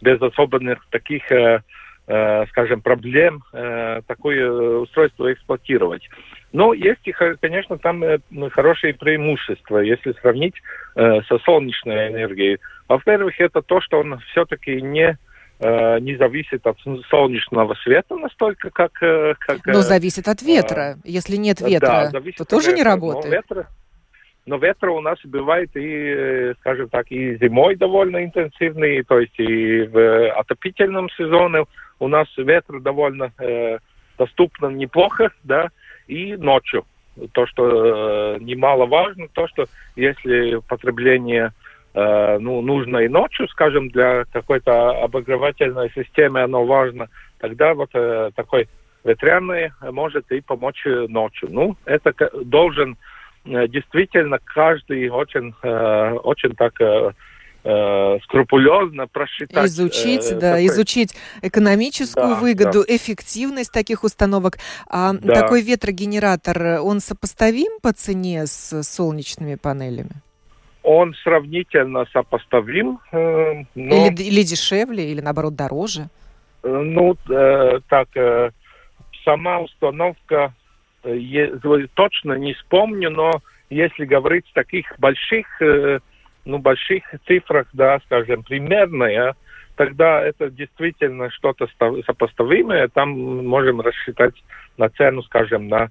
без 0.00 0.20
особенных 0.20 0.86
таких 0.90 1.32
э, 1.32 1.60
Э, 2.08 2.46
скажем, 2.50 2.82
проблем 2.82 3.42
э, 3.52 4.00
такое 4.06 4.48
устройство 4.78 5.32
эксплуатировать. 5.32 6.08
Но 6.52 6.72
есть, 6.72 7.02
конечно, 7.40 7.76
там 7.78 8.02
э, 8.02 8.18
хорошие 8.50 8.94
преимущества, 8.94 9.78
если 9.78 10.12
сравнить 10.20 10.54
со 10.94 11.38
солнечной 11.44 12.08
энергией. 12.08 12.58
Во-первых, 12.88 13.38
это 13.40 13.60
то, 13.60 13.80
что 13.80 14.00
он 14.00 14.18
все-таки 14.30 14.80
не 14.80 15.18
не 15.58 16.16
зависит 16.16 16.66
от 16.66 16.76
солнечного 17.08 17.74
света 17.76 18.14
настолько, 18.16 18.68
как... 18.68 18.92
как 18.92 19.64
но 19.64 19.80
зависит 19.80 20.28
от 20.28 20.42
ветра. 20.42 20.98
Если 21.02 21.36
нет 21.36 21.62
ветра, 21.62 22.10
да, 22.12 22.20
то 22.36 22.44
тоже 22.44 22.72
ветра. 22.72 22.76
не 22.76 22.82
работает. 22.82 23.24
Но 23.24 23.30
ветра, 23.30 23.68
но 24.46 24.58
ветра 24.58 24.90
у 24.92 25.00
нас 25.00 25.18
бывает 25.24 25.70
и, 25.74 26.54
скажем 26.60 26.88
так, 26.88 27.10
и 27.10 27.36
зимой 27.36 27.74
довольно 27.74 28.24
интенсивный, 28.24 29.02
то 29.02 29.18
есть 29.18 29.38
и 29.38 29.82
в 29.82 30.30
отопительном 30.30 31.10
сезоне 31.10 31.64
у 31.98 32.06
нас 32.06 32.28
ветер 32.36 32.80
довольно 32.80 33.32
э, 33.38 33.78
доступно 34.16 34.68
неплохо, 34.68 35.32
да, 35.42 35.70
и 36.06 36.36
ночью. 36.36 36.84
То, 37.32 37.46
что 37.46 38.34
э, 38.34 38.38
немаловажно, 38.40 39.28
то, 39.32 39.48
что 39.48 39.66
если 39.96 40.60
потребление 40.68 41.52
э, 41.94 42.38
ну, 42.38 42.60
нужно 42.60 42.98
и 42.98 43.08
ночью, 43.08 43.48
скажем, 43.48 43.88
для 43.88 44.24
какой-то 44.32 45.02
обогревательной 45.02 45.90
системы 45.94 46.42
оно 46.42 46.66
важно, 46.66 47.08
тогда 47.38 47.74
вот 47.74 47.90
э, 47.94 48.30
такой 48.34 48.68
ветряный 49.04 49.70
может 49.80 50.30
и 50.30 50.40
помочь 50.40 50.82
ночью. 50.84 51.48
Ну, 51.50 51.76
это 51.86 52.12
должен 52.44 52.96
э, 53.44 53.66
действительно 53.68 54.38
каждый 54.44 55.08
очень, 55.08 55.54
э, 55.62 56.12
очень 56.22 56.54
так 56.54 56.78
э, 56.80 57.12
э, 57.66 58.18
скрупулезно 58.24 59.06
просчитать. 59.08 59.66
Изучить, 59.66 60.30
э, 60.30 60.34
да, 60.34 60.52
такой... 60.52 60.66
изучить 60.66 61.14
экономическую 61.42 62.34
да, 62.34 62.34
выгоду, 62.34 62.84
да. 62.86 62.96
эффективность 62.96 63.72
таких 63.72 64.04
установок. 64.04 64.58
А 64.88 65.12
да. 65.14 65.34
такой 65.34 65.62
ветрогенератор, 65.62 66.80
он 66.80 67.00
сопоставим 67.00 67.80
по 67.80 67.92
цене 67.92 68.46
с 68.46 68.82
солнечными 68.82 69.56
панелями? 69.56 70.22
Он 70.82 71.14
сравнительно 71.24 72.06
сопоставим. 72.12 73.00
Э, 73.12 73.64
но... 73.74 74.06
или, 74.06 74.22
или 74.22 74.42
дешевле, 74.42 75.10
или 75.10 75.20
наоборот 75.20 75.56
дороже? 75.56 76.08
Э, 76.62 76.68
ну, 76.68 77.16
э, 77.28 77.80
так, 77.88 78.08
э, 78.16 78.50
сама 79.24 79.58
установка, 79.58 80.54
э, 81.02 81.18
точно 81.94 82.34
не 82.34 82.54
вспомню, 82.54 83.10
но 83.10 83.42
если 83.70 84.04
говорить 84.04 84.44
таких 84.54 84.86
больших 84.98 85.46
э, 85.60 85.98
ну, 86.46 86.58
больших 86.58 87.02
цифрах, 87.26 87.66
да, 87.72 87.98
скажем, 88.06 88.42
примерная, 88.42 89.34
тогда 89.74 90.22
это 90.22 90.48
действительно 90.48 91.30
что-то 91.30 91.68
сопоставимое. 92.06 92.88
Там 92.88 93.10
можем 93.46 93.80
рассчитать 93.80 94.34
на 94.78 94.88
цену, 94.88 95.22
скажем, 95.24 95.68
на 95.68 95.90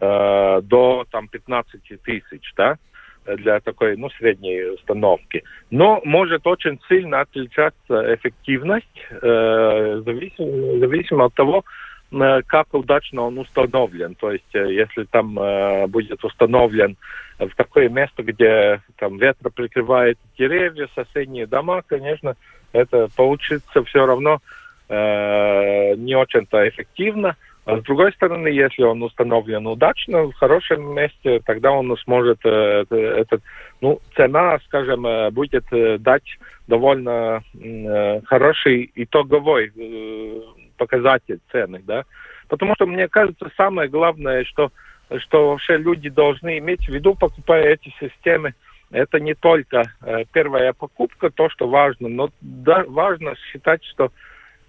э, 0.00 0.60
до 0.62 1.04
там 1.10 1.28
15 1.28 2.02
тысяч, 2.02 2.52
да, 2.56 2.78
для 3.26 3.60
такой, 3.60 3.96
ну, 3.96 4.08
средней 4.10 4.74
установки. 4.74 5.42
Но 5.70 6.00
может 6.04 6.46
очень 6.46 6.80
сильно 6.88 7.20
отличаться 7.20 8.14
эффективность, 8.14 9.06
э, 9.10 10.02
зависимо, 10.04 10.78
зависимо 10.78 11.24
от 11.24 11.34
того, 11.34 11.64
как 12.10 12.72
удачно 12.72 13.22
он 13.22 13.38
установлен. 13.38 14.14
То 14.14 14.32
есть, 14.32 14.54
э, 14.54 14.72
если 14.72 15.04
там 15.04 15.38
э, 15.38 15.86
будет 15.86 16.22
установлен 16.24 16.96
в 17.38 17.50
такое 17.56 17.88
место, 17.88 18.22
где 18.22 18.80
там 18.98 19.18
ветра 19.18 19.50
прикрывает 19.50 20.18
деревья, 20.38 20.88
соседние 20.94 21.46
дома, 21.46 21.82
конечно, 21.86 22.36
это 22.72 23.08
получится 23.16 23.82
все 23.84 24.06
равно 24.06 24.40
э, 24.88 25.94
не 25.96 26.14
очень-то 26.14 26.68
эффективно. 26.68 27.36
А 27.64 27.78
с 27.78 27.82
другой 27.82 28.12
стороны, 28.12 28.46
если 28.46 28.84
он 28.84 29.02
установлен 29.02 29.66
удачно, 29.66 30.22
в 30.22 30.34
хорошем 30.34 30.94
месте, 30.94 31.40
тогда 31.44 31.72
он 31.72 31.96
сможет, 32.04 32.38
э, 32.44 32.84
этот, 32.90 33.42
ну, 33.80 34.00
цена, 34.14 34.58
скажем, 34.66 35.04
будет 35.32 35.64
дать 36.00 36.38
довольно 36.68 37.42
э, 37.54 38.20
хороший 38.24 38.90
итоговой 38.94 39.72
э, 39.76 40.40
показатель 40.76 41.40
цены, 41.50 41.82
да. 41.84 42.04
Потому 42.48 42.74
что, 42.74 42.86
мне 42.86 43.08
кажется, 43.08 43.50
самое 43.56 43.88
главное, 43.88 44.44
что, 44.44 44.70
что 45.18 45.50
вообще 45.50 45.76
люди 45.76 46.08
должны 46.08 46.58
иметь 46.58 46.86
в 46.86 46.92
виду, 46.92 47.14
покупая 47.14 47.74
эти 47.74 47.92
системы, 48.00 48.54
это 48.90 49.18
не 49.18 49.34
только 49.34 49.82
э, 50.02 50.24
первая 50.32 50.72
покупка, 50.72 51.30
то, 51.30 51.48
что 51.50 51.68
важно, 51.68 52.08
но 52.08 52.30
да, 52.40 52.84
важно 52.86 53.34
считать, 53.50 53.84
что, 53.84 54.12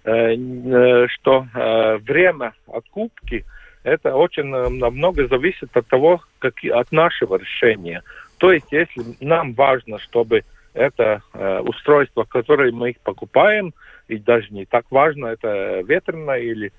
э, 0.04 0.34
э, 0.34 1.06
что 1.08 1.46
э, 1.54 1.98
время 1.98 2.52
откупки 2.66 3.44
это 3.84 4.14
очень 4.14 4.52
э, 4.52 4.68
намного 4.68 5.28
зависит 5.28 5.76
от 5.76 5.86
того, 5.86 6.20
как, 6.40 6.54
от 6.64 6.90
нашего 6.92 7.36
решения. 7.36 8.02
То 8.38 8.52
есть, 8.52 8.70
если 8.72 9.02
нам 9.20 9.54
важно, 9.54 9.98
чтобы 9.98 10.42
это 10.78 11.22
э, 11.34 11.58
устройство, 11.60 12.24
которое 12.24 12.72
мы 12.72 12.96
покупаем, 13.02 13.74
и 14.08 14.16
даже 14.16 14.48
не 14.50 14.64
так 14.64 14.86
важно, 14.90 15.26
это 15.26 15.80
ветреное 15.80 16.38
или 16.38 16.72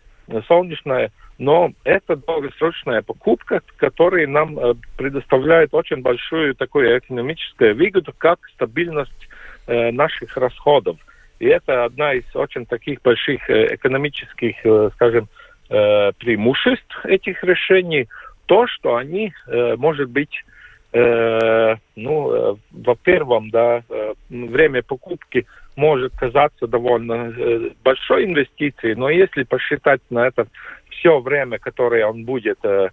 солнечное, 0.47 1.11
но 1.37 1.71
это 1.83 2.15
долгосрочная 2.15 3.01
покупка, 3.01 3.61
которая 3.77 4.27
нам 4.27 4.57
э, 4.57 4.73
предоставляет 4.97 5.73
очень 5.73 6.01
большую 6.01 6.55
такую 6.55 6.97
экономическую 6.97 7.75
выгоду, 7.75 8.13
как 8.17 8.39
стабильность 8.55 9.29
э, 9.67 9.91
наших 9.91 10.35
расходов. 10.37 10.97
И 11.39 11.45
это 11.45 11.85
одна 11.85 12.13
из 12.13 12.23
очень 12.35 12.65
таких 12.65 13.01
больших 13.01 13.49
э, 13.49 13.75
экономических, 13.75 14.55
э, 14.65 14.89
скажем, 14.95 15.27
э, 15.69 16.11
преимуществ 16.19 17.05
этих 17.05 17.43
решений, 17.43 18.07
то, 18.45 18.67
что 18.67 18.95
они, 18.95 19.33
э, 19.47 19.75
может 19.77 20.09
быть, 20.09 20.43
э, 20.93 21.75
ну, 21.95 22.31
э, 22.31 22.55
во 22.71 22.95
первом, 22.95 23.49
да, 23.49 23.83
э, 23.89 24.13
время 24.29 24.81
покупки 24.83 25.45
может 25.75 26.13
казаться 26.15 26.67
довольно 26.67 27.33
э, 27.37 27.69
большой 27.83 28.25
инвестицией, 28.25 28.95
но 28.95 29.09
если 29.09 29.43
посчитать 29.43 30.01
на 30.09 30.27
это 30.27 30.47
все 30.89 31.19
время, 31.19 31.59
которое 31.59 32.05
он 32.05 32.25
будет 32.25 32.59
э, 32.63 32.89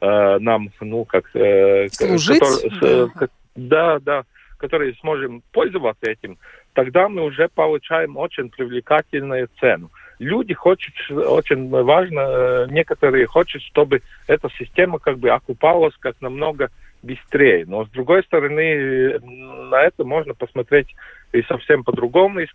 э, 0.00 0.38
нам, 0.38 0.70
ну, 0.80 1.04
как... 1.04 1.24
Э, 1.34 1.88
Служить? 1.88 2.40
Который, 2.40 3.08
да. 3.16 3.28
да, 3.56 3.98
да, 4.00 4.24
который 4.58 4.96
сможем 5.00 5.42
пользоваться 5.52 6.10
этим, 6.10 6.38
тогда 6.72 7.08
мы 7.08 7.22
уже 7.24 7.48
получаем 7.48 8.16
очень 8.16 8.48
привлекательную 8.48 9.48
цену. 9.58 9.90
люди 10.18 10.54
хотят, 10.54 10.94
очень 11.10 11.68
важно, 11.68 12.66
некоторые 12.70 13.26
хотят, 13.26 13.60
чтобы 13.62 14.02
эта 14.26 14.48
система 14.58 14.98
как 14.98 15.18
бы 15.18 15.30
окупалась 15.30 15.94
как 15.98 16.20
намного 16.20 16.70
быстрее. 17.02 17.64
Но 17.66 17.84
с 17.84 17.90
другой 17.90 18.22
стороны, 18.24 19.18
на 19.20 19.82
это 19.82 20.04
можно 20.04 20.34
посмотреть 20.34 20.94
и 21.32 21.42
совсем 21.42 21.84
по-другому, 21.84 22.40
и, 22.40 22.46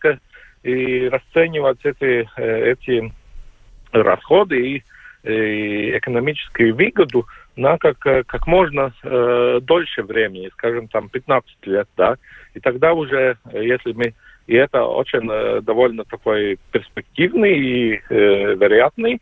и 0.63 1.09
расценивать 1.09 1.79
эти, 1.83 2.29
эти 2.37 3.11
расходы 3.91 4.59
и, 4.59 4.83
и 5.23 5.97
экономическую 5.97 6.75
выгоду 6.75 7.25
на 7.55 7.77
как, 7.77 7.99
как 7.99 8.47
можно 8.47 8.93
э, 9.03 9.59
дольше 9.61 10.03
времени, 10.03 10.49
скажем, 10.53 10.87
там 10.89 11.09
15 11.09 11.67
лет, 11.67 11.87
да, 11.95 12.17
и 12.53 12.59
тогда 12.59 12.93
уже, 12.93 13.37
если 13.53 13.93
мы, 13.93 14.13
и 14.47 14.55
это 14.55 14.83
очень 14.83 15.27
э, 15.31 15.61
довольно 15.61 16.03
такой 16.03 16.59
перспективный 16.71 17.57
и 17.57 17.93
э, 17.93 18.55
вероятный 18.55 19.15
э, 19.15 19.19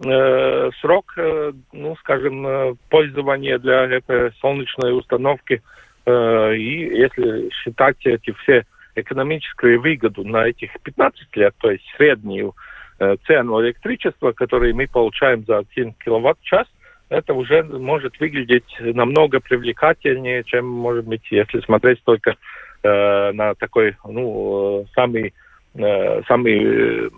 срок, 0.00 1.14
э, 1.16 1.52
ну, 1.72 1.96
скажем, 1.96 2.46
э, 2.46 2.74
пользования 2.90 3.58
для 3.58 3.84
этой 3.84 4.32
солнечной 4.40 4.96
установки, 4.98 5.62
э, 6.06 6.56
и 6.56 6.98
если 6.98 7.50
считать 7.50 8.04
эти 8.04 8.32
все 8.42 8.64
экономическую 8.96 9.80
выгоду 9.80 10.24
на 10.24 10.46
этих 10.46 10.70
15 10.82 11.36
лет, 11.36 11.54
то 11.58 11.70
есть 11.70 11.84
среднюю 11.96 12.54
э, 12.98 13.16
цену 13.26 13.60
электричества, 13.62 14.32
которую 14.32 14.74
мы 14.74 14.86
получаем 14.86 15.44
за 15.46 15.58
1 15.58 15.94
киловатт-час, 16.04 16.66
это 17.08 17.34
уже 17.34 17.62
может 17.62 18.18
выглядеть 18.18 18.76
намного 18.80 19.40
привлекательнее, 19.40 20.42
чем, 20.44 20.66
может 20.66 21.04
быть, 21.04 21.22
если 21.30 21.60
смотреть 21.60 22.02
только 22.04 22.36
э, 22.82 23.32
на 23.32 23.54
такой, 23.54 23.96
ну, 24.04 24.86
самый, 24.94 25.34
э, 25.74 26.22
самый, 26.26 27.06
э, 27.06 27.10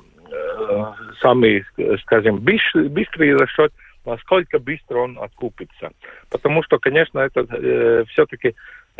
самый, 1.21 1.65
скажем, 2.03 2.39
быстрый, 2.39 2.89
быстрый 2.89 3.37
расчет, 3.37 3.73
насколько 4.05 4.59
быстро 4.59 4.99
он 4.99 5.19
откупится. 5.19 5.91
Потому 6.31 6.63
что, 6.63 6.79
конечно, 6.79 7.19
это 7.19 7.47
э, 7.51 8.05
все-таки, 8.09 8.55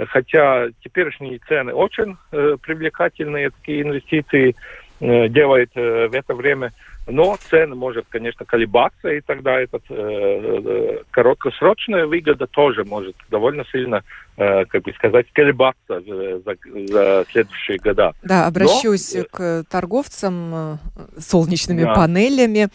хотя 0.09 0.69
теперешние 0.83 1.39
цены 1.49 1.73
очень 1.73 2.17
э, 2.33 2.57
привлекательные, 2.61 3.51
такие 3.51 3.83
инвестиции 3.83 4.57
э, 5.01 5.29
делает 5.29 5.71
э, 5.75 6.09
в 6.09 6.15
это 6.15 6.35
время, 6.35 6.73
но 7.07 7.39
цены 7.51 7.75
может, 7.77 8.07
конечно, 8.09 8.45
колебаться, 8.45 9.09
и 9.09 9.21
тогда 9.21 9.61
этот 9.61 9.83
э, 9.89 9.95
э, 9.95 11.03
короткосрочная 11.11 12.07
выгода 12.07 12.47
тоже 12.47 12.85
может 12.85 13.15
довольно 13.31 13.65
сильно, 13.71 14.03
э, 14.37 14.65
как 14.65 14.83
бы 14.83 14.93
сказать, 14.95 15.27
колебаться 15.33 16.01
за, 16.01 16.41
за 16.41 17.25
следующие 17.31 17.79
года. 17.79 18.13
Да, 18.23 18.47
обращусь 18.47 19.15
но... 19.15 19.25
к 19.31 19.65
торговцам 19.71 20.53
э, 20.55 20.77
солнечными 21.19 21.85
да. 21.85 21.95
панелями 21.95 22.69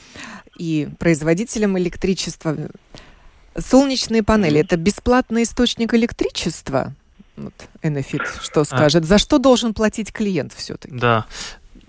и 0.58 0.88
производителям 0.98 1.78
электричества. 1.78 2.56
Солнечные 3.58 4.24
панели 4.24 4.62
это 4.62 4.78
бесплатный 4.78 5.44
источник 5.44 5.94
электричества? 5.94 6.94
Вот, 7.36 7.54
Энефит 7.82 8.22
что 8.42 8.62
а. 8.62 8.66
скажет? 8.66 9.04
А. 9.04 9.06
За 9.06 9.18
что 9.18 9.40
должен 9.40 9.74
платить 9.74 10.14
клиент 10.14 10.54
все-таки? 10.54 10.96
Да, 10.96 11.26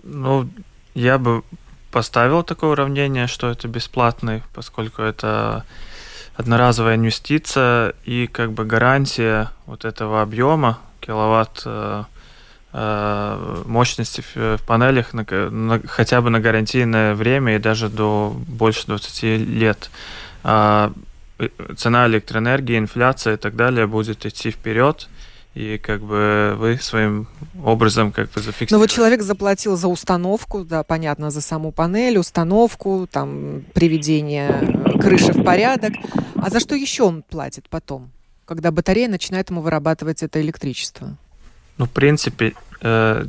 ну, 0.03 0.49
я 0.93 1.17
бы 1.17 1.43
поставил 1.93 2.43
такое 2.43 2.71
уравнение, 2.71 3.27
что 3.27 3.51
это 3.51 3.67
бесплатный, 3.67 4.41
поскольку 4.53 5.03
это 5.03 5.63
одноразовая 6.35 6.95
инвестиция 6.95 7.93
и 8.03 8.25
как 8.25 8.51
бы 8.51 8.65
гарантия 8.65 9.51
вот 9.67 9.85
этого 9.85 10.23
объема 10.23 10.79
киловатт 11.01 11.61
э, 11.65 12.03
э, 12.73 13.63
мощности 13.65 14.23
в, 14.33 14.59
панелях 14.65 15.13
на, 15.13 15.23
на, 15.51 15.81
хотя 15.87 16.21
бы 16.21 16.31
на 16.31 16.39
гарантийное 16.39 17.13
время 17.13 17.55
и 17.55 17.59
даже 17.59 17.89
до 17.89 18.33
больше 18.47 18.87
20 18.87 19.23
лет. 19.47 19.91
А 20.43 20.91
цена 21.77 22.07
электроэнергии, 22.07 22.79
инфляция 22.79 23.35
и 23.35 23.37
так 23.37 23.55
далее 23.55 23.85
будет 23.85 24.25
идти 24.25 24.49
вперед 24.49 25.07
и 25.55 25.77
как 25.77 26.01
бы 26.01 26.55
вы 26.57 26.77
своим 26.77 27.27
образом 27.63 28.11
как 28.11 28.31
бы 28.31 28.41
зафиксировали. 28.41 28.73
Ну 28.73 28.79
вот 28.79 28.89
человек 28.89 29.21
заплатил 29.21 29.75
за 29.75 29.87
установку, 29.87 30.63
да, 30.63 30.83
понятно, 30.83 31.29
за 31.29 31.41
саму 31.41 31.71
панель, 31.71 32.17
установку, 32.17 33.07
там, 33.09 33.63
приведение 33.73 34.99
крыши 34.99 35.31
в 35.31 35.43
порядок. 35.43 35.93
А 36.35 36.49
за 36.49 36.59
что 36.59 36.75
еще 36.75 37.03
он 37.03 37.21
платит 37.21 37.69
потом, 37.69 38.11
когда 38.45 38.71
батарея 38.71 39.07
начинает 39.07 39.49
ему 39.49 39.61
вырабатывать 39.61 40.23
это 40.23 40.41
электричество? 40.41 41.15
Ну, 41.77 41.85
в 41.85 41.91
принципе, 41.91 42.53
э, 42.81 43.25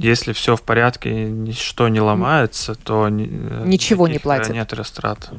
если 0.00 0.32
все 0.32 0.56
в 0.56 0.62
порядке, 0.62 1.10
ничто 1.24 1.88
не 1.88 2.00
ломается, 2.00 2.74
то 2.74 3.06
э, 3.08 3.10
ничего 3.10 4.08
не 4.08 4.18
платит. 4.18 4.54
Нет 4.54 4.72
растрат. 4.72 5.30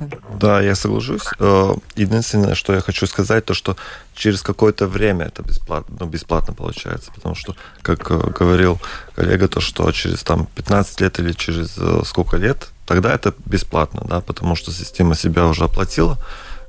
Да. 0.00 0.08
да, 0.40 0.60
я 0.62 0.74
соглашусь. 0.74 1.24
Э, 1.38 1.74
единственное, 1.96 2.54
что 2.54 2.72
я 2.72 2.80
хочу 2.80 3.06
сказать, 3.06 3.44
то 3.44 3.54
что 3.54 3.76
через 4.14 4.42
какое-то 4.42 4.86
время 4.86 5.26
это 5.26 5.42
бесплатно, 5.42 5.96
ну, 6.00 6.06
бесплатно 6.06 6.54
получается, 6.54 7.10
потому 7.14 7.34
что, 7.34 7.54
как 7.82 8.10
э, 8.10 8.32
говорил 8.38 8.80
коллега, 9.14 9.46
то 9.48 9.60
что 9.60 9.92
через 9.92 10.22
там 10.22 10.46
15 10.54 11.00
лет 11.00 11.18
или 11.18 11.32
через 11.32 11.78
сколько 12.08 12.38
лет, 12.38 12.68
тогда 12.86 13.14
это 13.14 13.34
бесплатно, 13.44 14.02
да, 14.08 14.20
потому 14.20 14.56
что 14.56 14.72
система 14.72 15.14
себя 15.14 15.46
уже 15.46 15.64
оплатила. 15.64 16.18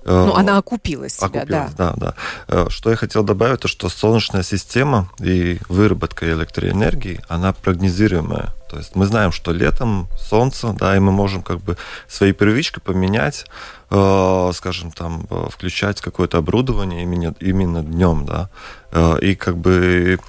Ну, 0.06 0.34
она 0.34 0.58
окупилась 0.58 1.16
себя, 1.18 1.42
окупилась, 1.42 1.74
да. 1.74 1.94
да, 1.98 2.14
да. 2.48 2.70
Что 2.70 2.90
я 2.90 2.96
хотел 2.96 3.24
добавить, 3.24 3.60
то 3.60 3.68
что 3.68 3.90
солнечная 3.90 4.44
система 4.44 5.10
и 5.20 5.60
выработка 5.68 6.32
электроэнергии, 6.32 7.22
она 7.28 7.54
прогнозируемая. 7.54 8.50
То 8.70 8.78
есть 8.78 8.96
мы 8.96 9.08
знаем, 9.08 9.32
что 9.32 9.52
летом 9.52 10.08
солнце, 10.20 10.74
да, 10.74 10.96
и 10.96 11.00
мы 11.00 11.12
можем 11.12 11.42
как 11.42 11.60
бы 11.60 11.76
свои 12.08 12.32
привычки 12.32 12.80
поменять, 12.80 13.46
э, 13.90 14.52
скажем, 14.54 14.92
там, 14.92 15.28
включать 15.50 16.02
какое-то 16.02 16.38
оборудование 16.38 17.04
именно, 17.04 17.36
именно 17.40 17.84
днем, 17.84 18.26
да, 18.26 18.50
э, 18.92 19.20
и 19.22 19.36
как 19.36 19.58
бы 19.58 20.20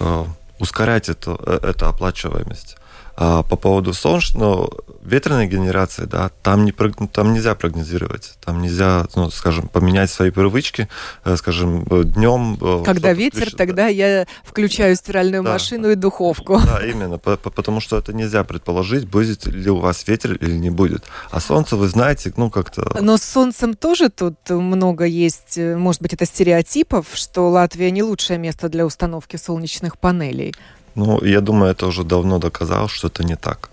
э, 0.00 0.24
ускорять 0.58 1.08
эту, 1.08 1.40
э, 1.46 1.60
эту 1.62 1.86
оплачиваемость. 1.86 2.76
А 3.16 3.42
по 3.44 3.56
поводу 3.56 3.92
солнечного, 3.92 4.70
ветреной 5.04 5.46
генерации, 5.46 6.04
да, 6.04 6.30
там, 6.42 6.64
не, 6.64 6.72
там 6.72 7.32
нельзя 7.32 7.54
прогнозировать, 7.54 8.32
там 8.44 8.62
нельзя, 8.62 9.06
ну, 9.14 9.30
скажем, 9.30 9.68
поменять 9.68 10.10
свои 10.10 10.30
привычки, 10.30 10.88
э, 11.24 11.36
скажем, 11.36 11.84
днем. 11.84 12.58
Э, 12.60 12.82
Когда 12.84 13.12
ветер, 13.12 13.42
включить, 13.42 13.58
тогда 13.58 13.84
да. 13.84 13.88
я 13.88 14.26
включаю 14.42 14.96
стиральную 14.96 15.42
да, 15.42 15.52
машину 15.52 15.90
и 15.90 15.94
духовку. 15.94 16.58
Да, 16.64 16.84
именно, 16.84 17.18
потому 17.18 17.80
что 17.80 17.98
это 17.98 18.12
нельзя 18.12 18.42
предположить, 18.44 19.06
будет 19.06 19.46
ли 19.46 19.70
у 19.70 19.76
вас 19.76 20.08
ветер 20.08 20.32
или 20.34 20.56
не 20.56 20.70
будет. 20.70 21.04
А 21.30 21.40
солнце, 21.40 21.76
вы 21.76 21.88
знаете, 21.88 22.32
ну, 22.36 22.50
как-то... 22.50 22.98
Но 23.00 23.16
с 23.16 23.22
солнцем 23.22 23.74
тоже 23.74 24.08
тут 24.08 24.38
много 24.48 25.04
есть, 25.04 25.58
э, 25.58 25.76
может 25.76 26.00
быть, 26.00 26.14
это 26.14 26.24
стереотипов, 26.24 27.08
что 27.12 27.48
Латвия 27.50 27.90
не 27.90 28.02
лучшее 28.02 28.38
место 28.38 28.68
для 28.68 28.86
установки 28.86 29.36
солнечных 29.36 29.98
панелей. 29.98 30.54
Ну, 30.94 31.24
я 31.24 31.40
думаю, 31.40 31.72
это 31.72 31.86
уже 31.86 32.04
давно 32.04 32.38
доказал, 32.38 32.88
что 32.88 33.08
это 33.08 33.24
не 33.24 33.36
так. 33.36 33.70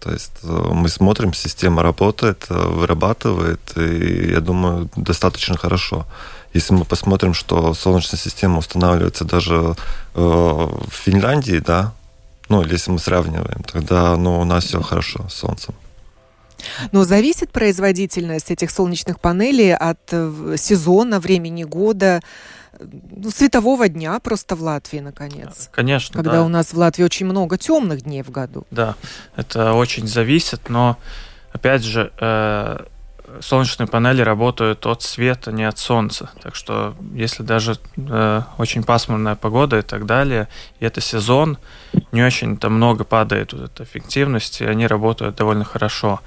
То 0.00 0.12
есть 0.12 0.32
э, 0.42 0.70
мы 0.72 0.88
смотрим, 0.88 1.34
система 1.34 1.82
работает, 1.82 2.46
э, 2.48 2.54
вырабатывает, 2.54 3.60
и 3.76 4.30
я 4.30 4.40
думаю, 4.40 4.88
достаточно 4.96 5.56
хорошо. 5.56 6.06
Если 6.54 6.74
мы 6.74 6.84
посмотрим, 6.84 7.34
что 7.34 7.74
солнечная 7.74 8.20
система 8.20 8.58
устанавливается 8.58 9.24
даже 9.24 9.74
э, 10.14 10.20
в 10.20 10.92
Финляндии, 10.92 11.58
да, 11.58 11.92
ну, 12.48 12.62
или 12.62 12.74
если 12.74 12.92
мы 12.92 12.98
сравниваем, 12.98 13.62
тогда 13.64 14.16
ну, 14.16 14.40
у 14.40 14.44
нас 14.44 14.64
все 14.64 14.80
хорошо 14.80 15.26
с 15.28 15.34
солнцем. 15.34 15.74
Но 16.92 17.04
зависит 17.04 17.50
производительность 17.50 18.50
этих 18.50 18.70
солнечных 18.70 19.18
панелей 19.18 19.74
от 19.74 19.98
сезона, 20.56 21.20
времени 21.20 21.64
года, 21.64 22.22
ну, 22.80 23.30
светового 23.30 23.88
дня 23.88 24.18
просто 24.20 24.56
в 24.56 24.62
Латвии, 24.62 24.98
наконец. 24.98 25.68
Конечно, 25.72 26.14
Когда 26.14 26.38
да. 26.38 26.44
у 26.44 26.48
нас 26.48 26.72
в 26.72 26.78
Латвии 26.78 27.04
очень 27.04 27.26
много 27.26 27.58
темных 27.58 28.02
дней 28.02 28.22
в 28.22 28.30
году. 28.30 28.66
Да, 28.70 28.94
это 29.36 29.72
очень 29.72 30.06
зависит, 30.06 30.68
но, 30.68 30.98
опять 31.52 31.82
же, 31.82 32.12
э, 32.18 32.84
солнечные 33.40 33.86
панели 33.86 34.22
работают 34.22 34.86
от 34.86 35.02
света, 35.02 35.52
не 35.52 35.64
от 35.64 35.78
солнца. 35.78 36.30
Так 36.42 36.54
что, 36.54 36.94
если 37.14 37.42
даже 37.42 37.76
э, 37.96 38.42
очень 38.58 38.82
пасмурная 38.82 39.34
погода 39.36 39.78
и 39.78 39.82
так 39.82 40.06
далее, 40.06 40.48
и 40.80 40.84
это 40.84 41.00
сезон, 41.00 41.58
не 42.12 42.22
очень 42.22 42.56
там 42.56 42.74
много 42.74 43.04
падает 43.04 43.52
вот 43.52 43.62
эта 43.62 43.84
эффективность, 43.84 44.60
и 44.60 44.64
они 44.64 44.86
работают 44.86 45.36
довольно 45.36 45.64
хорошо. 45.64 46.20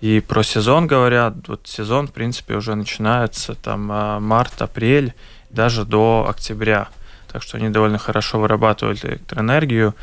И 0.00 0.20
про 0.20 0.42
сезон 0.42 0.86
говорят, 0.86 1.34
вот 1.48 1.62
сезон, 1.66 2.08
в 2.08 2.12
принципе, 2.12 2.54
уже 2.54 2.74
начинается 2.74 3.54
там 3.54 3.90
э, 3.90 4.18
март, 4.20 4.60
апрель, 4.60 5.14
даже 5.54 5.84
до 5.84 6.26
октября. 6.28 6.88
Так 7.30 7.42
что 7.42 7.56
они 7.56 7.68
довольно 7.68 7.98
хорошо 7.98 8.38
вырабатывают 8.38 9.04
электроэнергию. 9.04 9.94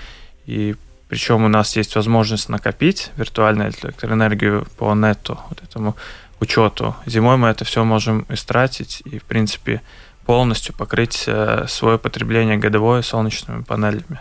И 0.45 0.75
причем 1.07 1.43
у 1.43 1.47
нас 1.47 1.75
есть 1.75 1.95
возможность 1.95 2.49
накопить 2.49 3.11
виртуальную 3.17 3.69
электроэнергию 3.69 4.65
по 4.77 4.93
нету, 4.95 5.39
вот 5.49 5.61
этому 5.61 5.95
учету. 6.39 6.95
Зимой 7.05 7.37
мы 7.37 7.49
это 7.49 7.65
все 7.65 7.83
можем 7.83 8.25
истратить 8.29 9.01
и, 9.05 9.19
в 9.19 9.23
принципе, 9.23 9.81
полностью 10.25 10.75
покрыть 10.75 11.25
э, 11.27 11.65
свое 11.67 11.97
потребление 11.97 12.57
годовое 12.57 13.01
солнечными 13.01 13.63
панелями. 13.63 14.19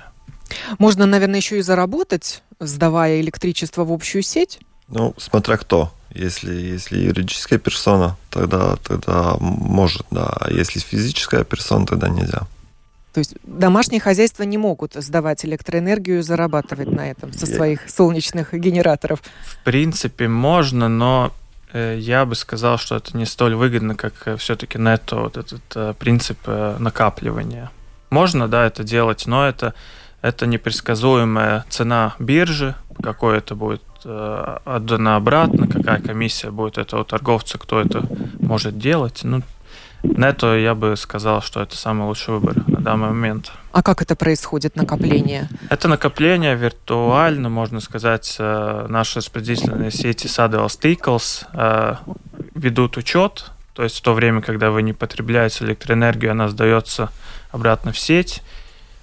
Можно, 0.78 1.06
наверное, 1.06 1.36
еще 1.36 1.58
и 1.58 1.62
заработать, 1.62 2.42
сдавая 2.58 3.20
электричество 3.20 3.84
в 3.84 3.92
общую 3.92 4.22
сеть? 4.22 4.60
Ну, 4.90 5.14
смотря 5.16 5.56
кто. 5.56 5.92
Если, 6.12 6.52
если 6.52 6.98
юридическая 6.98 7.58
персона, 7.58 8.16
тогда, 8.30 8.76
тогда 8.76 9.36
может, 9.38 10.06
да. 10.10 10.26
А 10.40 10.50
если 10.50 10.80
физическая 10.80 11.44
персона, 11.44 11.86
тогда 11.86 12.08
нельзя. 12.08 12.46
То 13.12 13.18
есть 13.18 13.34
домашние 13.42 14.00
хозяйства 14.00 14.44
не 14.44 14.58
могут 14.58 14.94
сдавать 14.94 15.44
электроэнергию 15.44 16.20
и 16.20 16.22
зарабатывать 16.22 16.90
на 16.90 17.10
этом 17.10 17.32
со 17.32 17.46
своих 17.46 17.90
солнечных 17.90 18.52
генераторов? 18.54 19.20
В 19.44 19.58
принципе, 19.64 20.28
можно, 20.28 20.88
но 20.88 21.32
э, 21.72 21.96
я 21.98 22.24
бы 22.24 22.36
сказал, 22.36 22.78
что 22.78 22.96
это 22.96 23.16
не 23.16 23.26
столь 23.26 23.56
выгодно, 23.56 23.96
как 23.96 24.14
э, 24.26 24.36
все-таки 24.36 24.78
нетто, 24.78 25.16
вот 25.16 25.36
этот 25.36 25.62
э, 25.74 25.94
принцип 25.98 26.38
накапливания. 26.46 27.70
Можно, 28.10 28.48
да, 28.48 28.66
это 28.66 28.84
делать, 28.84 29.26
но 29.26 29.46
это, 29.46 29.74
это 30.22 30.46
непредсказуемая 30.46 31.64
цена 31.68 32.14
биржи, 32.20 32.76
какой 33.02 33.38
это 33.38 33.56
будет 33.56 33.82
отдано 34.04 35.16
обратно, 35.16 35.66
какая 35.66 36.00
комиссия 36.00 36.50
будет 36.50 36.78
этого 36.78 37.04
торговца, 37.04 37.58
кто 37.58 37.80
это 37.80 38.04
может 38.38 38.78
делать. 38.78 39.20
Ну, 39.22 39.42
Нетто 40.02 40.56
я 40.56 40.74
бы 40.74 40.96
сказал, 40.96 41.42
что 41.42 41.60
это 41.60 41.76
самый 41.76 42.06
лучший 42.06 42.34
выбор 42.34 42.56
на 42.66 42.80
данный 42.80 43.08
момент. 43.08 43.52
А 43.72 43.82
как 43.82 44.00
это 44.00 44.16
происходит, 44.16 44.74
накопление? 44.74 45.48
Это 45.68 45.88
накопление 45.88 46.56
виртуально, 46.56 47.50
можно 47.50 47.80
сказать, 47.80 48.36
э, 48.38 48.86
наши 48.88 49.18
распределительные 49.18 49.90
сети 49.90 50.26
Saddle 50.26 50.66
Stickles 50.66 51.44
э, 51.52 51.96
ведут 52.54 52.96
учет, 52.96 53.50
то 53.74 53.82
есть 53.82 53.98
в 53.98 54.02
то 54.02 54.14
время, 54.14 54.40
когда 54.40 54.70
вы 54.70 54.82
не 54.82 54.94
потребляете 54.94 55.64
электроэнергию, 55.64 56.30
она 56.30 56.48
сдается 56.48 57.10
обратно 57.50 57.92
в 57.92 57.98
сеть, 57.98 58.42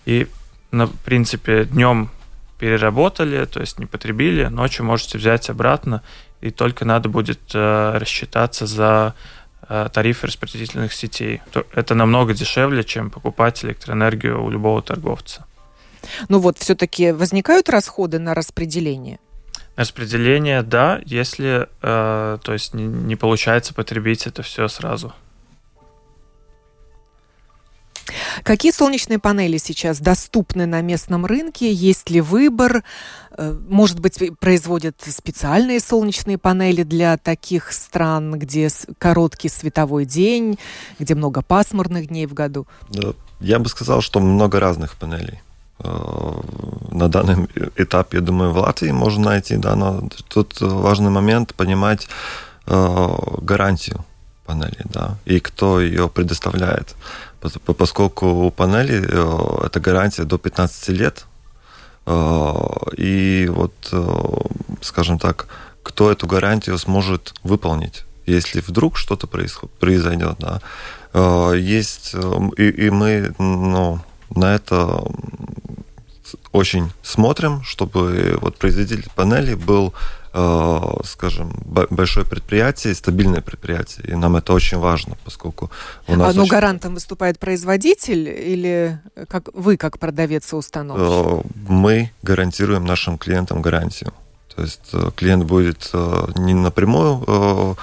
и, 0.06 0.28
на 0.72 0.88
принципе, 0.88 1.66
днем 1.66 2.10
переработали, 2.60 3.46
то 3.46 3.60
есть 3.60 3.80
не 3.80 3.86
потребили, 3.86 4.46
ночью 4.46 4.86
можете 4.86 5.18
взять 5.18 5.50
обратно, 5.50 6.02
и 6.42 6.52
только 6.52 6.86
надо 6.86 7.10
будет 7.10 7.40
э, 7.54 7.98
рассчитаться 7.98 8.66
за 8.66 9.16
Э, 9.70 9.90
тарифы 9.92 10.28
распределительных 10.28 10.94
сетей. 10.94 11.42
Это 11.74 11.94
намного 11.94 12.34
дешевле, 12.34 12.84
чем 12.86 13.10
покупать 13.10 13.66
электроэнергию 13.66 14.42
у 14.42 14.50
любого 14.50 14.82
торговца. 14.82 15.46
Ну 16.30 16.40
вот, 16.40 16.58
все-таки 16.58 17.12
возникают 17.12 17.70
расходы 17.70 18.18
на 18.18 18.34
распределение? 18.34 19.20
Распределение, 19.76 20.62
да, 20.62 21.02
если, 21.06 21.68
э, 21.82 22.38
то 22.42 22.54
есть 22.54 22.74
не, 22.74 22.86
не 22.86 23.18
получается 23.18 23.74
потребить 23.74 24.26
это 24.26 24.42
все 24.42 24.70
сразу. 24.70 25.14
Какие 28.44 28.72
солнечные 28.72 29.20
панели 29.20 29.58
сейчас 29.58 30.00
доступны 30.00 30.66
на 30.66 30.82
местном 30.82 31.26
рынке? 31.26 31.72
Есть 31.72 32.10
ли 32.10 32.22
выбор? 32.22 32.84
Э, 33.38 33.56
может 33.68 34.00
быть, 34.00 34.20
производят 34.40 34.96
специальные 35.06 35.80
солнечные 35.80 36.38
панели 36.38 36.84
для 36.84 37.18
таких 37.18 37.72
стран, 37.72 38.40
где 38.40 38.70
короткий 38.98 39.50
световой 39.50 40.06
день, 40.06 40.58
где 41.00 41.16
много 41.16 41.42
пасмурных 41.42 42.08
дней 42.08 42.26
в 42.26 42.34
году? 42.34 42.68
Я 43.40 43.60
бы 43.60 43.70
сказал, 43.70 44.02
что 44.02 44.20
много 44.20 44.60
разных 44.60 44.96
панелей. 44.96 45.42
Э, 45.80 46.42
на 46.92 47.08
данном 47.10 47.48
этапе, 47.76 48.18
я 48.18 48.24
думаю, 48.24 48.52
в 48.52 48.58
Латвии 48.58 48.92
можно 48.92 49.26
найти, 49.26 49.58
да, 49.58 49.76
но 49.76 50.10
тут 50.28 50.60
важный 50.60 51.12
момент 51.12 51.54
понимать 51.54 52.08
э, 52.66 53.08
гарантию 53.42 54.04
панели, 54.46 54.82
да, 54.86 55.18
и 55.26 55.40
кто 55.40 55.80
ее 55.80 56.10
предоставляет 56.10 56.96
поскольку 57.40 58.28
у 58.28 58.52
панели 58.52 59.04
э, 59.08 59.66
это 59.66 59.80
гарантия 59.80 60.24
до 60.24 60.38
15 60.38 60.90
лет. 60.90 61.26
Э, 62.06 62.54
и 62.98 63.48
вот, 63.50 63.74
э, 63.92 64.24
скажем 64.82 65.20
так, 65.20 65.48
кто 65.84 66.12
эту 66.12 66.28
гарантию 66.28 66.78
сможет 66.78 67.34
выполнить, 67.44 68.06
если 68.26 68.62
вдруг 68.62 68.98
что-то 68.98 69.28
произойдет. 69.28 70.38
Да. 70.40 70.62
Есть, 71.56 72.14
и, 72.58 72.70
и 72.70 72.90
мы 72.90 73.34
ну, 73.40 74.00
на 74.36 74.56
это 74.56 75.02
очень 76.52 76.92
смотрим, 77.02 77.64
чтобы 77.64 78.38
вот 78.42 78.58
производитель 78.58 79.08
панели 79.16 79.56
был 79.56 79.94
скажем, 81.04 81.52
большое 81.66 82.26
предприятие, 82.26 82.94
стабильное 82.94 83.42
предприятие. 83.42 84.08
И 84.12 84.16
нам 84.16 84.36
это 84.36 84.54
очень 84.54 84.78
важно, 84.78 85.18
поскольку 85.24 85.72
у 86.08 86.16
нас... 86.16 86.30
А, 86.30 86.34
ну, 86.34 86.44
очень... 86.44 86.52
гарантом 86.52 86.94
выступает 86.94 87.40
производитель 87.40 88.30
или 88.30 89.00
как 89.30 89.50
вы, 89.54 89.78
как 89.78 89.98
продавец 90.00 90.54
и 90.54 90.56
установщик? 90.56 91.06
Э, 91.06 91.42
мы 91.68 92.12
гарантируем 92.22 92.86
нашим 92.86 93.18
клиентам 93.18 93.62
гарантию. 93.62 94.14
То 94.56 94.62
есть 94.64 94.90
э, 94.94 95.12
клиент 95.16 95.46
будет 95.46 95.92
не 96.36 96.54
напрямую 96.54 97.78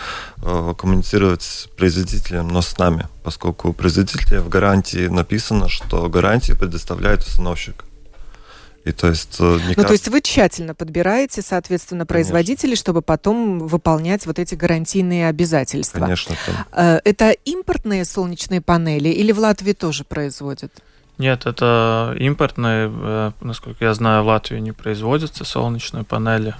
коммуницировать 0.76 1.42
с 1.42 1.66
производителем, 1.76 2.48
но 2.48 2.61
с 2.61 2.76
нами, 2.78 3.09
поскольку 3.22 3.70
у 3.70 3.72
производителя 3.72 4.40
в 4.42 4.48
гарантии 4.48 5.07
написано, 5.07 5.68
что 5.68 6.09
гарантию 6.09 6.59
предоставляет 6.59 7.20
установщик. 7.20 7.84
И 8.85 8.93
то 8.93 9.09
есть, 9.09 9.37
э, 9.41 9.43
ну, 9.43 9.59
кажется... 9.59 9.85
то 9.85 9.93
есть 9.93 10.09
вы 10.09 10.20
тщательно 10.20 10.74
подбираете, 10.74 11.41
соответственно, 11.41 12.05
производителей, 12.05 12.72
Конечно. 12.72 12.82
чтобы 12.82 13.03
потом 13.03 13.61
выполнять 13.66 14.26
вот 14.26 14.39
эти 14.39 14.55
гарантийные 14.55 15.28
обязательства. 15.28 16.01
Конечно. 16.01 16.37
Там. 16.45 16.55
Э, 16.72 17.01
это 17.03 17.30
импортные 17.30 18.05
солнечные 18.05 18.61
панели 18.61 19.09
или 19.09 19.32
в 19.32 19.39
Латвии 19.39 19.72
тоже 19.72 20.05
производят? 20.05 20.70
Нет, 21.16 21.47
это 21.47 22.14
импортные. 22.18 22.93
Э, 22.95 23.32
насколько 23.41 23.82
я 23.82 23.95
знаю, 23.95 24.22
в 24.22 24.26
Латвии 24.26 24.59
не 24.59 24.72
производятся 24.72 25.45
солнечные 25.45 26.05
панели. 26.05 26.55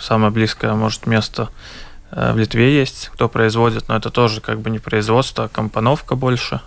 Самое 0.00 0.30
близкое, 0.30 0.72
может, 0.74 1.06
место 1.06 1.48
в 2.12 2.36
Литве 2.36 2.78
есть, 2.78 3.10
кто 3.12 3.28
производит, 3.28 3.88
но 3.88 3.96
это 3.96 4.10
тоже 4.10 4.40
как 4.40 4.60
бы 4.60 4.70
не 4.70 4.78
производство, 4.78 5.44
а 5.44 5.48
компоновка 5.48 6.14
больше. 6.14 6.60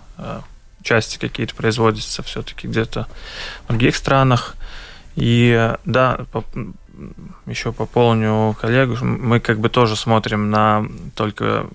Части 0.83 1.17
какие-то 1.17 1.55
производятся 1.55 2.21
все-таки 2.23 2.67
где-то 2.67 3.07
в 3.63 3.67
других 3.69 3.95
странах. 3.95 4.55
И 5.19 5.75
да, 5.85 6.25
по, 6.31 6.43
еще 7.45 7.71
пополню 7.71 8.55
коллегу, 8.59 9.03
мы 9.03 9.39
как 9.39 9.59
бы 9.59 9.69
тоже 9.69 9.95
смотрим 9.95 10.49
на 10.49 10.85
только 11.15 11.67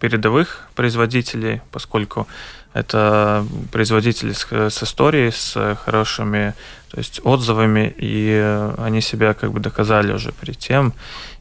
передовых 0.00 0.68
производителей, 0.74 1.60
поскольку 1.70 2.26
это 2.72 3.44
производители 3.72 4.32
с, 4.32 4.46
с 4.50 4.82
историей, 4.82 5.30
с 5.30 5.76
хорошими 5.84 6.54
то 6.90 6.98
есть 6.98 7.20
отзывами, 7.24 7.94
и 7.96 8.68
они 8.78 9.00
себя 9.00 9.34
как 9.34 9.52
бы 9.52 9.60
доказали 9.60 10.12
уже 10.12 10.32
перед 10.32 10.58
тем. 10.58 10.92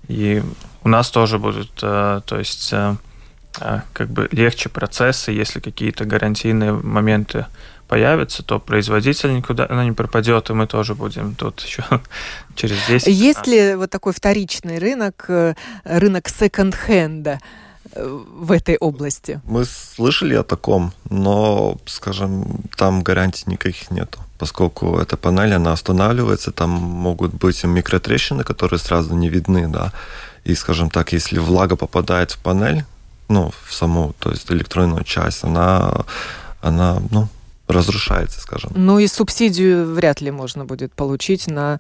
И 0.08 0.44
у 0.84 0.90
нас 0.90 1.10
тоже 1.10 1.40
будут, 1.40 1.72
э, 1.82 2.22
то 2.26 2.38
есть 2.38 2.72
э, 2.72 2.96
э, 3.60 3.82
как 3.94 4.10
бы 4.10 4.28
легче 4.32 4.70
процессы, 4.70 5.32
если 5.32 5.60
какие-то 5.60 6.06
гарантийные 6.06 6.74
моменты 6.74 7.46
появится, 7.90 8.44
то 8.44 8.60
производитель 8.60 9.34
никуда 9.34 9.66
она 9.70 9.84
не 9.84 9.92
пропадет, 9.92 10.50
и 10.50 10.54
мы 10.54 10.68
тоже 10.68 10.96
будем 10.96 11.36
тут 11.36 11.60
еще 11.62 11.84
через 12.56 12.78
10 12.88 13.08
Есть 13.08 13.48
ли 13.48 13.76
вот 13.76 13.90
такой 13.90 14.14
вторичный 14.14 14.80
рынок, 14.80 15.26
э, 15.28 15.56
рынок 15.84 16.30
секонд-хенда? 16.30 17.40
Э, 17.94 18.24
в 18.42 18.52
этой 18.52 18.78
области? 18.78 19.42
Мы 19.46 19.66
слышали 19.66 20.36
о 20.36 20.44
таком, 20.44 20.92
но, 21.10 21.78
скажем, 21.86 22.62
там 22.78 23.02
гарантий 23.02 23.44
никаких 23.48 23.92
нету, 23.92 24.20
поскольку 24.38 25.00
эта 25.00 25.18
панель, 25.18 25.54
она 25.54 25.74
останавливается, 25.74 26.52
там 26.52 26.70
могут 26.70 27.34
быть 27.34 27.64
микротрещины, 27.64 28.44
которые 28.44 28.80
сразу 28.80 29.16
не 29.16 29.30
видны, 29.30 29.68
да, 29.68 29.92
и, 30.44 30.56
скажем 30.56 30.90
так, 30.90 31.14
если 31.14 31.40
влага 31.40 31.76
попадает 31.76 32.32
в 32.32 32.38
панель, 32.38 32.84
ну, 33.30 33.52
в 33.66 33.74
саму, 33.74 34.14
то 34.20 34.32
есть 34.32 34.52
электронную 34.52 35.04
часть, 35.04 35.44
она, 35.44 36.06
она, 36.62 37.02
ну, 37.12 37.28
разрушается, 37.70 38.42
скажем. 38.42 38.72
Ну 38.76 39.00
и 39.00 39.08
субсидию 39.08 39.94
вряд 39.94 40.22
ли 40.22 40.32
можно 40.32 40.66
будет 40.66 40.94
получить 40.94 41.48
на 41.48 41.80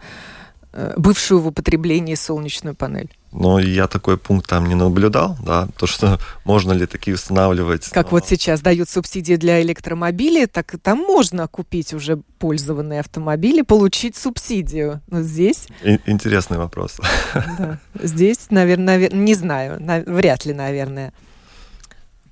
э, 0.72 0.94
бывшую 0.96 1.42
в 1.42 1.48
употреблении 1.48 2.16
солнечную 2.16 2.76
панель. 2.76 3.10
Но 3.32 3.60
я 3.60 3.88
такой 3.88 4.18
пункт 4.18 4.50
там 4.50 4.68
не 4.68 4.76
наблюдал, 4.76 5.38
да, 5.44 5.68
то, 5.78 5.88
что 5.88 6.20
можно 6.46 6.72
ли 6.72 6.86
такие 6.86 7.16
устанавливать. 7.16 7.90
Как 7.90 8.12
но... 8.12 8.18
вот 8.18 8.28
сейчас 8.28 8.62
дают 8.62 8.88
субсидии 8.88 9.36
для 9.36 9.62
электромобилей, 9.62 10.46
так 10.46 10.76
там 10.82 11.00
можно 11.00 11.48
купить 11.48 11.94
уже 11.94 12.18
пользованные 12.38 13.00
автомобили, 13.00 13.64
получить 13.64 14.16
субсидию. 14.16 15.02
Но 15.08 15.22
здесь... 15.22 15.68
И- 15.84 16.00
интересный 16.06 16.58
вопрос. 16.58 16.98
Да. 17.34 17.80
Здесь, 18.02 18.48
наверное, 18.52 19.10
не 19.10 19.34
знаю, 19.34 19.82
вряд 20.06 20.46
ли, 20.46 20.54
наверное. 20.54 21.14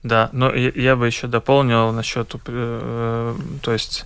Да, 0.08 0.30
но 0.32 0.54
я, 0.54 0.96
бы 0.96 1.06
еще 1.06 1.28
дополнил 1.28 1.92
насчет, 1.92 2.34
э, 2.48 3.36
то 3.62 3.74
есть 3.74 4.06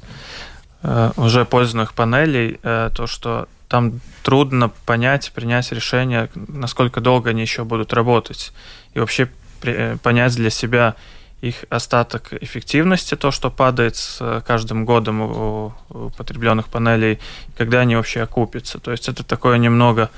э, 0.81 1.11
уже 1.15 1.45
пользованных 1.45 1.93
панелей, 1.93 2.59
э, 2.63 2.89
то, 2.95 3.05
что 3.05 3.47
там 3.67 4.01
трудно 4.23 4.69
понять, 4.85 5.31
принять 5.31 5.71
решение, 5.71 6.29
насколько 6.33 7.01
долго 7.01 7.29
они 7.29 7.41
еще 7.41 7.63
будут 7.63 7.93
работать. 7.93 8.51
И 8.95 8.99
вообще 8.99 9.29
понять 10.01 10.35
для 10.35 10.49
себя, 10.49 10.95
их 11.41 11.65
остаток 11.69 12.33
эффективности, 12.33 13.15
то, 13.15 13.29
что 13.29 13.51
падает 13.51 13.95
с 13.95 14.43
каждым 14.45 14.85
годом 14.85 15.21
у 15.21 15.73
потребленных 16.17 16.67
панелей, 16.67 17.19
когда 17.55 17.81
они 17.81 17.95
вообще 17.95 18.21
окупятся. 18.21 18.79
То 18.79 18.91
есть 18.91 19.07
это 19.07 19.23
такое 19.23 19.57
немного 19.57 20.09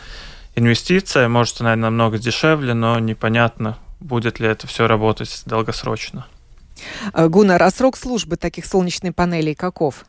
инвестиция, 0.56 1.28
может, 1.28 1.60
она 1.62 1.76
намного 1.76 2.18
дешевле, 2.18 2.74
но 2.74 3.00
непонятно, 3.00 3.78
будет 4.00 4.40
ли 4.40 4.48
это 4.48 4.68
все 4.68 4.88
работать 4.88 5.44
долгосрочно. 5.46 6.28
Гуннар, 7.14 7.62
а 7.62 7.70
срок 7.70 7.98
службы 7.98 8.36
таких 8.36 8.66
солнечных 8.66 9.16
панелей 9.16 9.56
каков? 9.56 10.06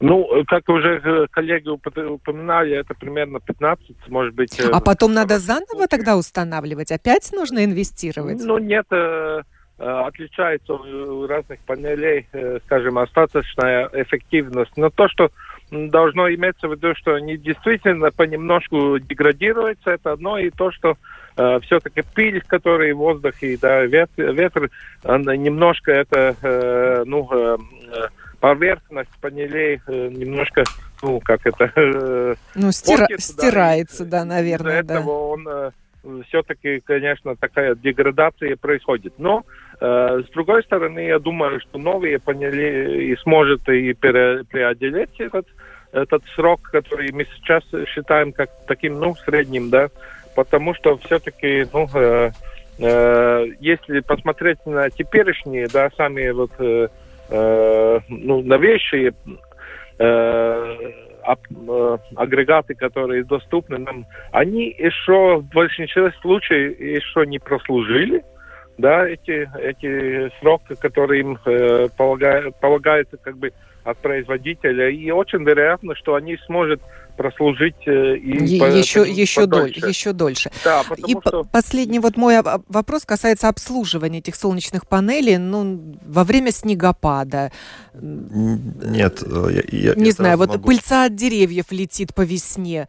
Ну, 0.00 0.26
как 0.46 0.68
уже 0.68 1.00
э, 1.04 1.26
коллеги 1.30 1.68
упоминали, 1.68 2.76
это 2.76 2.94
примерно 2.94 3.38
15, 3.38 4.08
может 4.08 4.34
быть... 4.34 4.58
Э, 4.58 4.70
а 4.72 4.80
потом 4.80 5.12
надо 5.12 5.38
заново 5.38 5.86
тогда 5.88 6.16
устанавливать? 6.16 6.90
Опять 6.90 7.30
нужно 7.32 7.64
инвестировать? 7.64 8.42
Ну, 8.42 8.58
нет, 8.58 8.86
э, 8.90 9.42
отличается 9.78 10.72
у 10.74 11.26
разных 11.26 11.60
панелей, 11.60 12.26
скажем, 12.64 12.98
остаточная 12.98 13.90
эффективность. 13.92 14.76
Но 14.76 14.90
то, 14.90 15.08
что 15.08 15.30
должно 15.70 16.28
иметься 16.30 16.68
в 16.68 16.72
виду, 16.72 16.94
что 16.96 17.14
они 17.14 17.36
действительно 17.36 18.10
понемножку 18.10 18.98
деградируются, 18.98 19.90
это 19.90 20.12
одно, 20.12 20.38
и 20.38 20.50
то, 20.50 20.72
что 20.72 20.90
э, 20.90 20.94
все-таки 21.62 22.02
пыль, 22.14 22.42
в 22.42 22.48
воздухе, 22.94 23.58
да, 23.60 23.84
ветер, 23.84 24.32
ветер 24.32 24.70
немножко 25.04 25.92
это, 25.92 26.36
э, 26.42 27.04
ну, 27.06 27.28
э, 27.32 27.56
поверхность 28.40 29.10
панелей 29.20 29.80
э, 29.86 30.08
немножко, 30.08 30.64
ну, 31.02 31.20
как 31.20 31.46
это... 31.46 31.70
Э, 31.76 32.34
ну, 32.54 32.72
стира... 32.72 33.06
портит, 33.06 33.20
стирается, 33.20 34.04
да, 34.04 34.20
да 34.20 34.24
наверное, 34.24 34.82
да. 34.82 34.94
этого 34.94 35.28
он 35.28 35.46
э, 35.48 35.70
все-таки, 36.28 36.80
конечно, 36.80 37.36
такая 37.36 37.74
деградация 37.74 38.56
происходит. 38.56 39.14
Но, 39.18 39.44
э, 39.80 40.22
с 40.26 40.30
другой 40.32 40.62
стороны, 40.64 41.00
я 41.00 41.18
думаю, 41.18 41.60
что 41.60 41.78
новые 41.78 42.18
панели 42.18 43.12
и 43.12 43.16
сможет 43.18 43.68
и 43.68 43.92
преодолеть 43.92 45.20
этот, 45.20 45.46
этот 45.92 46.24
срок, 46.34 46.62
который 46.62 47.12
мы 47.12 47.26
сейчас 47.36 47.62
считаем 47.88 48.32
как 48.32 48.50
таким, 48.66 48.98
ну, 48.98 49.14
средним, 49.16 49.70
да, 49.70 49.90
потому 50.34 50.74
что 50.74 50.96
все-таки, 50.98 51.66
ну, 51.72 51.88
э, 51.94 52.30
э, 52.78 53.46
если 53.60 54.00
посмотреть 54.00 54.64
на 54.66 54.90
теперешние, 54.90 55.68
да, 55.68 55.90
сами 55.96 56.30
вот 56.30 56.52
э, 56.58 56.88
Э, 57.30 58.00
ну, 58.08 58.42
новейшие 58.42 59.12
э, 59.98 60.04
э, 60.04 61.98
агрегаты, 62.16 62.74
которые 62.74 63.22
доступны 63.22 63.78
нам, 63.78 64.04
они 64.32 64.74
еще 64.76 65.36
в 65.36 65.44
большинстве 65.54 66.12
случаев 66.22 66.80
еще 66.80 67.24
не 67.26 67.38
прослужили, 67.38 68.24
да, 68.78 69.06
эти, 69.06 69.48
эти 69.60 70.32
сроки, 70.40 70.74
которые 70.74 71.20
им 71.20 71.38
э, 71.44 71.86
полагают, 71.96 72.58
полагаются 72.58 73.16
как 73.16 73.36
бы 73.36 73.52
от 73.84 73.96
производителя, 73.98 74.88
и 74.90 75.10
очень 75.12 75.44
вероятно, 75.44 75.94
что 75.94 76.16
они 76.16 76.36
смогут 76.46 76.80
прослужить 77.20 77.76
э, 77.86 78.16
и 78.16 78.58
по, 78.58 78.64
еще, 78.64 79.02
еще, 79.06 79.44
доль, 79.44 79.76
еще 79.76 80.14
дольше. 80.14 80.50
Да, 80.64 80.82
и 81.06 81.14
что... 81.20 81.44
последний 81.44 81.98
вот 81.98 82.16
мой 82.16 82.40
вопрос 82.68 83.04
касается 83.04 83.48
обслуживания 83.50 84.20
этих 84.20 84.36
солнечных 84.36 84.86
панелей 84.86 85.36
ну, 85.36 85.98
во 86.06 86.24
время 86.24 86.50
снегопада. 86.50 87.52
Нет, 87.92 89.22
э, 89.22 89.62
я, 89.70 89.90
я 89.90 89.94
Не 89.96 90.12
знаю, 90.12 90.38
вот 90.38 90.48
могу... 90.48 90.68
пыльца 90.68 91.04
от 91.04 91.14
деревьев 91.14 91.66
летит 91.72 92.14
по 92.14 92.22
весне. 92.22 92.88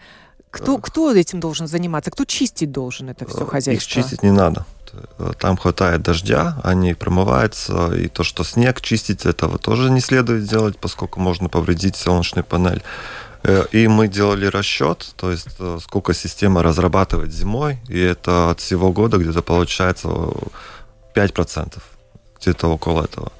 Кто, 0.49 0.77
кто 0.77 1.13
этим 1.13 1.41
должен 1.41 1.67
заниматься? 1.67 2.09
Кто 2.09 2.23
чистить 2.23 2.71
должен 2.71 3.09
это 3.09 3.27
все 3.27 3.45
хозяйство? 3.45 3.99
Их 3.99 4.05
чистить 4.05 4.23
не 4.23 4.31
надо. 4.31 4.65
Там 5.39 5.57
хватает 5.57 6.03
дождя, 6.03 6.57
они 6.63 6.93
промываются, 6.93 7.93
и 7.95 8.07
то, 8.07 8.23
что 8.23 8.43
снег 8.45 8.79
чистить, 8.81 9.25
этого 9.25 9.57
тоже 9.57 9.89
не 9.89 9.99
следует 9.99 10.45
делать, 10.45 10.77
поскольку 10.77 11.19
можно 11.19 11.49
повредить 11.49 11.97
солнечную 11.97 12.45
панель. 12.45 12.81
Э, 13.43 13.65
и 13.71 13.87
мы 13.87 14.07
делали 14.07 14.45
расчет, 14.45 15.13
то 15.15 15.31
есть 15.31 15.47
э, 15.59 15.79
сколько 15.81 16.13
система 16.13 16.61
разрабатывает 16.61 17.33
зимой, 17.33 17.79
и 17.87 17.99
это 17.99 18.51
от 18.51 18.59
всего 18.59 18.91
года 18.91 19.17
где-то 19.17 19.41
получается 19.41 20.09
5%, 21.15 21.79
где-то 22.39 22.67
около 22.67 23.03
этого. 23.03 23.31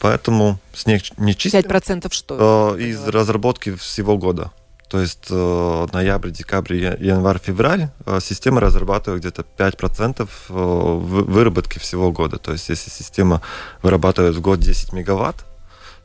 Поэтому 0.00 0.58
снег 0.74 1.02
не 1.18 1.36
чистим. 1.36 1.60
5% 1.60 2.12
что? 2.12 2.76
Э, 2.78 2.80
из 2.80 3.06
разработки 3.08 3.74
всего 3.74 4.16
года. 4.16 4.52
То 4.88 5.00
есть 5.00 5.30
ноябрь, 5.30 6.30
декабрь, 6.30 6.76
январь, 6.76 7.40
февраль 7.42 7.88
система 8.20 8.60
разрабатывает 8.60 9.20
где-то 9.20 9.44
5% 9.58 10.28
выработки 10.48 11.80
всего 11.80 12.12
года. 12.12 12.38
То 12.38 12.52
есть 12.52 12.68
если 12.68 12.88
система 12.88 13.42
вырабатывает 13.82 14.36
в 14.36 14.40
год 14.40 14.60
10 14.60 14.92
мегаватт, 14.92 15.44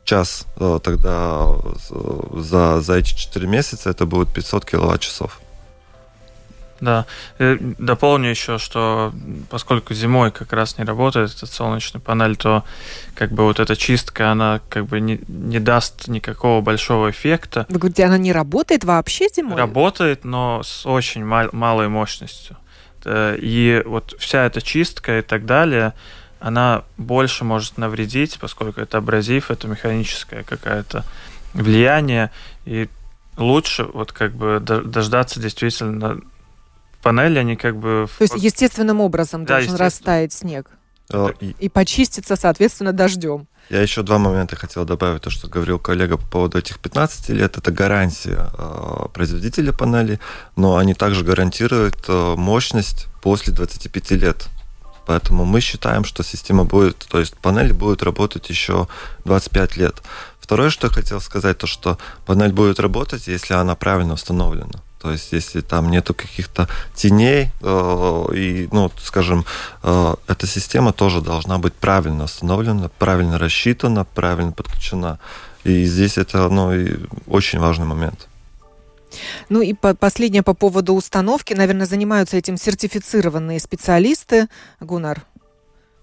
час 0.04 0.46
э, 0.56 0.78
тогда 0.82 1.46
э, 1.90 2.40
за, 2.40 2.80
за 2.80 2.94
эти 2.94 3.14
4 3.14 3.46
месяца 3.46 3.90
это 3.90 4.06
будет 4.06 4.32
500 4.32 4.64
киловатт-часов. 4.64 5.40
Да, 6.82 7.06
и 7.38 7.58
дополню 7.78 8.30
еще, 8.30 8.58
что 8.58 9.12
поскольку 9.50 9.94
зимой 9.94 10.32
как 10.32 10.52
раз 10.52 10.78
не 10.78 10.84
работает 10.84 11.30
эта 11.30 11.46
солнечная 11.46 12.00
панель, 12.00 12.34
то 12.34 12.64
как 13.14 13.30
бы 13.30 13.44
вот 13.44 13.60
эта 13.60 13.76
чистка, 13.76 14.32
она 14.32 14.60
как 14.68 14.86
бы 14.86 14.98
не, 14.98 15.20
не 15.28 15.60
даст 15.60 16.08
никакого 16.08 16.60
большого 16.60 17.10
эффекта. 17.10 17.66
Вы 17.68 17.78
говорите, 17.78 18.04
она 18.04 18.18
не 18.18 18.32
работает 18.32 18.82
вообще 18.82 19.28
зимой? 19.28 19.56
Работает, 19.56 20.24
но 20.24 20.62
с 20.64 20.84
очень 20.84 21.24
мал- 21.24 21.50
малой 21.52 21.88
мощностью. 21.88 22.56
Э, 23.04 23.36
и 23.40 23.80
вот 23.86 24.16
вся 24.18 24.44
эта 24.44 24.60
чистка 24.60 25.20
и 25.20 25.22
так 25.22 25.46
далее, 25.46 25.94
она 26.42 26.82
больше 26.96 27.44
может 27.44 27.78
навредить, 27.78 28.38
поскольку 28.40 28.80
это 28.80 28.98
абразив, 28.98 29.50
это 29.50 29.68
механическое 29.68 30.42
какое-то 30.42 31.04
влияние, 31.54 32.30
и 32.64 32.88
лучше 33.36 33.84
вот 33.84 34.12
как 34.12 34.32
бы 34.32 34.58
дождаться 34.60 35.40
действительно 35.40 36.20
панели, 37.02 37.38
они 37.38 37.56
как 37.56 37.76
бы... 37.76 38.08
То 38.18 38.24
есть 38.24 38.34
естественным 38.36 39.00
образом 39.00 39.44
да, 39.44 39.58
должен 39.58 39.76
растаять 39.76 40.32
снег 40.32 40.68
и... 41.40 41.54
и 41.58 41.68
почиститься, 41.68 42.36
соответственно, 42.36 42.92
дождем. 42.92 43.46
Я 43.70 43.80
еще 43.80 44.02
два 44.02 44.18
момента 44.18 44.56
хотел 44.56 44.84
добавить, 44.84 45.22
то, 45.22 45.30
что 45.30 45.48
говорил 45.48 45.78
коллега 45.78 46.16
по 46.16 46.26
поводу 46.26 46.58
этих 46.58 46.78
15 46.78 47.30
лет. 47.30 47.56
Это 47.56 47.70
гарантия 47.70 48.50
э, 48.58 49.06
производителя 49.14 49.72
панели, 49.72 50.18
но 50.56 50.76
они 50.76 50.94
также 50.94 51.24
гарантируют 51.24 52.04
э, 52.08 52.34
мощность 52.36 53.06
после 53.22 53.52
25 53.52 54.10
лет. 54.12 54.48
Поэтому 55.06 55.44
мы 55.44 55.60
считаем, 55.60 56.04
что 56.04 56.22
система 56.22 56.64
будет, 56.64 57.06
то 57.10 57.18
есть 57.18 57.36
панель 57.36 57.72
будет 57.72 58.02
работать 58.02 58.48
еще 58.50 58.88
25 59.24 59.76
лет. 59.76 60.02
Второе, 60.40 60.70
что 60.70 60.88
я 60.88 60.92
хотел 60.92 61.20
сказать, 61.20 61.58
то 61.58 61.66
что 61.66 61.98
панель 62.26 62.52
будет 62.52 62.80
работать, 62.80 63.26
если 63.26 63.54
она 63.54 63.74
правильно 63.74 64.14
установлена. 64.14 64.80
То 65.02 65.10
есть, 65.10 65.32
если 65.32 65.62
там 65.62 65.90
нету 65.90 66.14
каких-то 66.14 66.68
теней, 66.94 67.50
э, 67.60 68.26
и, 68.34 68.68
ну, 68.70 68.92
скажем, 69.02 69.44
э, 69.82 70.14
эта 70.28 70.46
система 70.46 70.92
тоже 70.92 71.20
должна 71.20 71.58
быть 71.58 71.74
правильно 71.74 72.24
установлена, 72.24 72.88
правильно 72.98 73.36
рассчитана, 73.36 74.04
правильно 74.04 74.52
подключена. 74.52 75.18
И 75.64 75.86
здесь 75.86 76.18
это 76.18 76.48
ну, 76.48 76.72
очень 77.26 77.58
важный 77.58 77.84
момент. 77.84 78.28
Ну 79.48 79.60
и 79.60 79.74
по 79.74 79.94
последнее 79.94 80.42
по 80.42 80.54
поводу 80.54 80.94
установки. 80.94 81.54
Наверное, 81.54 81.86
занимаются 81.86 82.36
этим 82.36 82.56
сертифицированные 82.56 83.60
специалисты, 83.60 84.48
Гунар, 84.80 85.18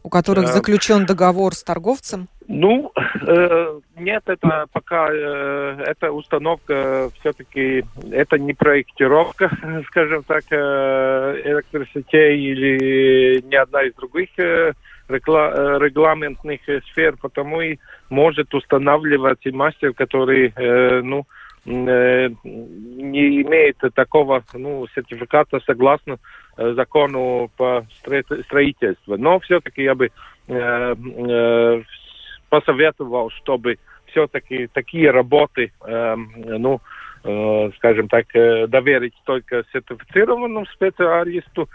у 0.03 0.09
которых 0.09 0.47
заключен 0.47 1.05
договор 1.05 1.53
с 1.53 1.63
торговцем. 1.63 2.27
Ну, 2.51 2.91
э, 3.27 3.79
нет, 3.95 4.23
это 4.25 4.65
пока 4.73 5.07
э, 5.11 5.83
эта 5.85 6.11
установка 6.11 7.11
все-таки 7.19 7.85
это 8.11 8.39
не 8.39 8.53
проектировка, 8.53 9.51
скажем 9.87 10.23
так, 10.23 10.45
э, 10.49 11.41
электросетей 11.45 12.39
или 12.39 13.43
ни 13.45 13.53
одна 13.55 13.83
из 13.83 13.93
других 13.93 14.29
э, 14.39 14.73
э, 15.09 15.13
регламентных 15.13 16.61
сфер, 16.89 17.17
потому 17.21 17.61
и 17.61 17.77
может 18.09 18.51
устанавливать 18.55 19.45
и 19.45 19.51
мастер, 19.51 19.93
который, 19.93 20.51
э, 20.55 21.01
ну, 21.03 21.19
Э, 21.19 21.38
не 21.65 23.41
имеет 23.41 23.77
такого 23.93 24.43
ну, 24.53 24.87
сертификата 24.93 25.59
согласно 25.65 26.17
э, 26.57 26.73
закону 26.73 27.49
по 27.57 27.85
строительству. 27.99 29.17
Но 29.17 29.39
все-таки 29.39 29.83
я 29.83 29.95
бы 29.95 30.09
э, 30.47 30.95
э, 30.95 31.83
посоветовал, 32.49 33.29
чтобы 33.31 33.77
все-таки 34.07 34.67
такие 34.67 35.11
работы, 35.11 35.71
э, 35.85 36.15
ну, 36.15 36.81
э, 37.23 37.71
скажем 37.77 38.07
так, 38.07 38.25
э, 38.33 38.67
доверить 38.67 39.15
только 39.25 39.63
сертифицированному 39.71 40.65
специалисту, 40.67 41.69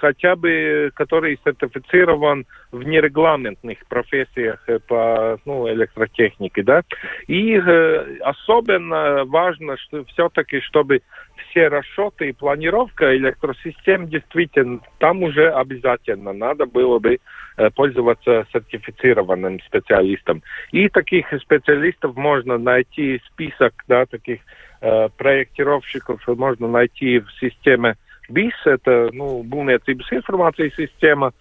хотя 0.00 0.36
бы 0.36 0.90
который 0.94 1.38
сертифицирован 1.44 2.46
в 2.72 2.82
нерегламентных 2.82 3.78
профессиях 3.88 4.64
по 4.86 5.38
ну, 5.44 5.68
электротехнике, 5.68 6.62
да. 6.62 6.82
И 7.26 7.54
э, 7.56 8.18
особенно 8.20 9.24
важно, 9.24 9.76
что 9.76 10.04
все-таки, 10.04 10.60
чтобы 10.60 11.02
все 11.50 11.68
расчеты 11.68 12.28
и 12.28 12.32
планировка 12.32 13.16
электросистем 13.16 14.08
действительно 14.08 14.80
там 14.98 15.22
уже 15.22 15.50
обязательно 15.50 16.32
надо 16.32 16.66
было 16.66 16.98
бы 16.98 17.18
э, 17.56 17.70
пользоваться 17.70 18.46
сертифицированным 18.52 19.60
специалистом. 19.60 20.42
И 20.72 20.88
таких 20.88 21.26
специалистов 21.40 22.16
можно 22.16 22.58
найти 22.58 23.20
список, 23.26 23.72
да, 23.88 24.06
таких 24.06 24.40
э, 24.80 25.08
проектировщиков 25.16 26.20
можно 26.28 26.68
найти 26.68 27.18
в 27.20 27.30
системе 27.40 27.96
BIS, 28.30 28.52
это 28.64 29.10
ну, 29.12 29.42
būvniecības 29.42 30.12
информации 30.12 30.72
система, 30.76 31.32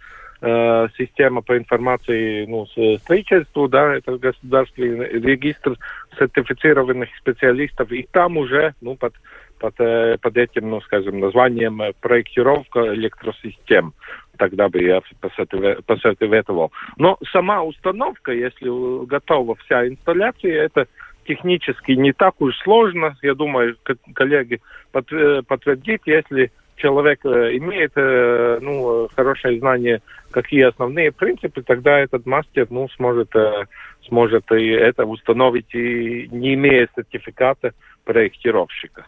э, 0.42 0.88
система 0.98 1.42
по 1.42 1.58
информации 1.58 2.46
ну, 2.46 2.66
строительству, 3.00 3.68
да, 3.68 3.96
это 3.96 4.18
государственный 4.18 5.08
регистр 5.08 5.78
сертифицированных 6.18 7.10
специалистов, 7.18 7.92
и 7.92 8.08
там 8.12 8.38
уже 8.38 8.74
ну, 8.82 8.96
под 8.96 9.14
под, 9.60 9.76
э, 9.80 10.18
под 10.22 10.38
этим, 10.38 10.70
ну, 10.70 10.82
скажем, 10.82 11.20
названием 11.20 11.82
э, 11.82 11.92
проектировка 12.00 12.94
электросистем. 12.96 13.94
Тогда 14.38 14.70
бы 14.70 14.82
я 14.82 15.02
посоветовал. 15.86 16.72
Но 16.98 17.18
сама 17.32 17.62
установка, 17.62 18.32
если 18.32 19.06
готова 19.06 19.56
вся 19.56 19.88
инсталляция, 19.88 20.64
это 20.64 20.88
технически 21.28 21.92
не 21.92 22.14
так 22.14 22.40
уж 22.42 22.58
сложно. 22.60 23.18
Я 23.22 23.36
думаю, 23.36 23.76
коллеги 24.16 24.62
э, 24.94 25.42
подтвердят, 25.46 26.02
если 26.06 26.52
человек 26.80 27.26
имеет 27.26 27.94
ну, 28.62 29.08
хорошее 29.16 29.60
знание, 29.60 30.02
какие 30.32 30.64
основные 30.64 31.12
принципы, 31.12 31.62
тогда 31.62 32.00
этот 32.00 32.26
мастер 32.26 32.68
ну, 32.70 32.90
сможет, 32.90 33.32
сможет 34.08 34.52
и 34.52 34.68
это 34.70 35.06
установить, 35.06 35.74
и 35.74 36.28
не 36.32 36.56
имея 36.56 36.88
сертификата 36.96 37.74
проектировщика. 38.04 39.06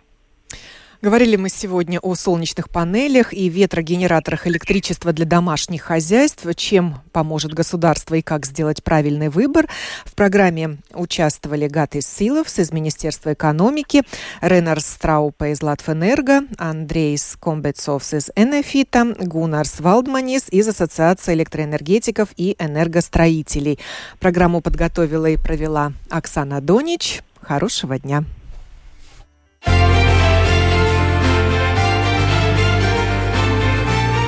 Говорили 1.02 1.36
мы 1.36 1.50
сегодня 1.50 2.00
о 2.00 2.14
солнечных 2.14 2.70
панелях 2.70 3.34
и 3.34 3.50
ветрогенераторах 3.50 4.46
электричества 4.46 5.12
для 5.12 5.26
домашних 5.26 5.82
хозяйств, 5.82 6.46
чем 6.56 7.02
поможет 7.12 7.56
государство 7.56 8.14
и 8.14 8.22
как 8.22 8.46
сделать 8.46 8.84
правильный 8.84 9.30
выбор. 9.30 9.68
В 10.06 10.14
программе 10.14 10.78
участвовали 10.94 11.68
Гатис 11.68 12.06
Силовс 12.06 12.60
из 12.60 12.72
Министерства 12.72 13.34
экономики, 13.34 14.04
Ренар 14.42 14.80
Страупа 14.80 15.48
из 15.48 15.64
Латвэнерго, 15.64 16.42
Андрейс 16.60 17.36
Комбецовс 17.42 18.14
из 18.14 18.30
Энефита, 18.36 19.16
Гунарс 19.20 19.80
Валдманис 19.80 20.50
из 20.52 20.68
Ассоциации 20.68 21.34
электроэнергетиков 21.34 22.30
и 22.38 22.56
энергостроителей. 22.60 23.80
Программу 24.20 24.62
подготовила 24.62 25.26
и 25.26 25.38
провела 25.38 25.94
Оксана 26.12 26.62
Донич. 26.62 27.22
Хорошего 27.42 27.98
дня! 27.98 28.24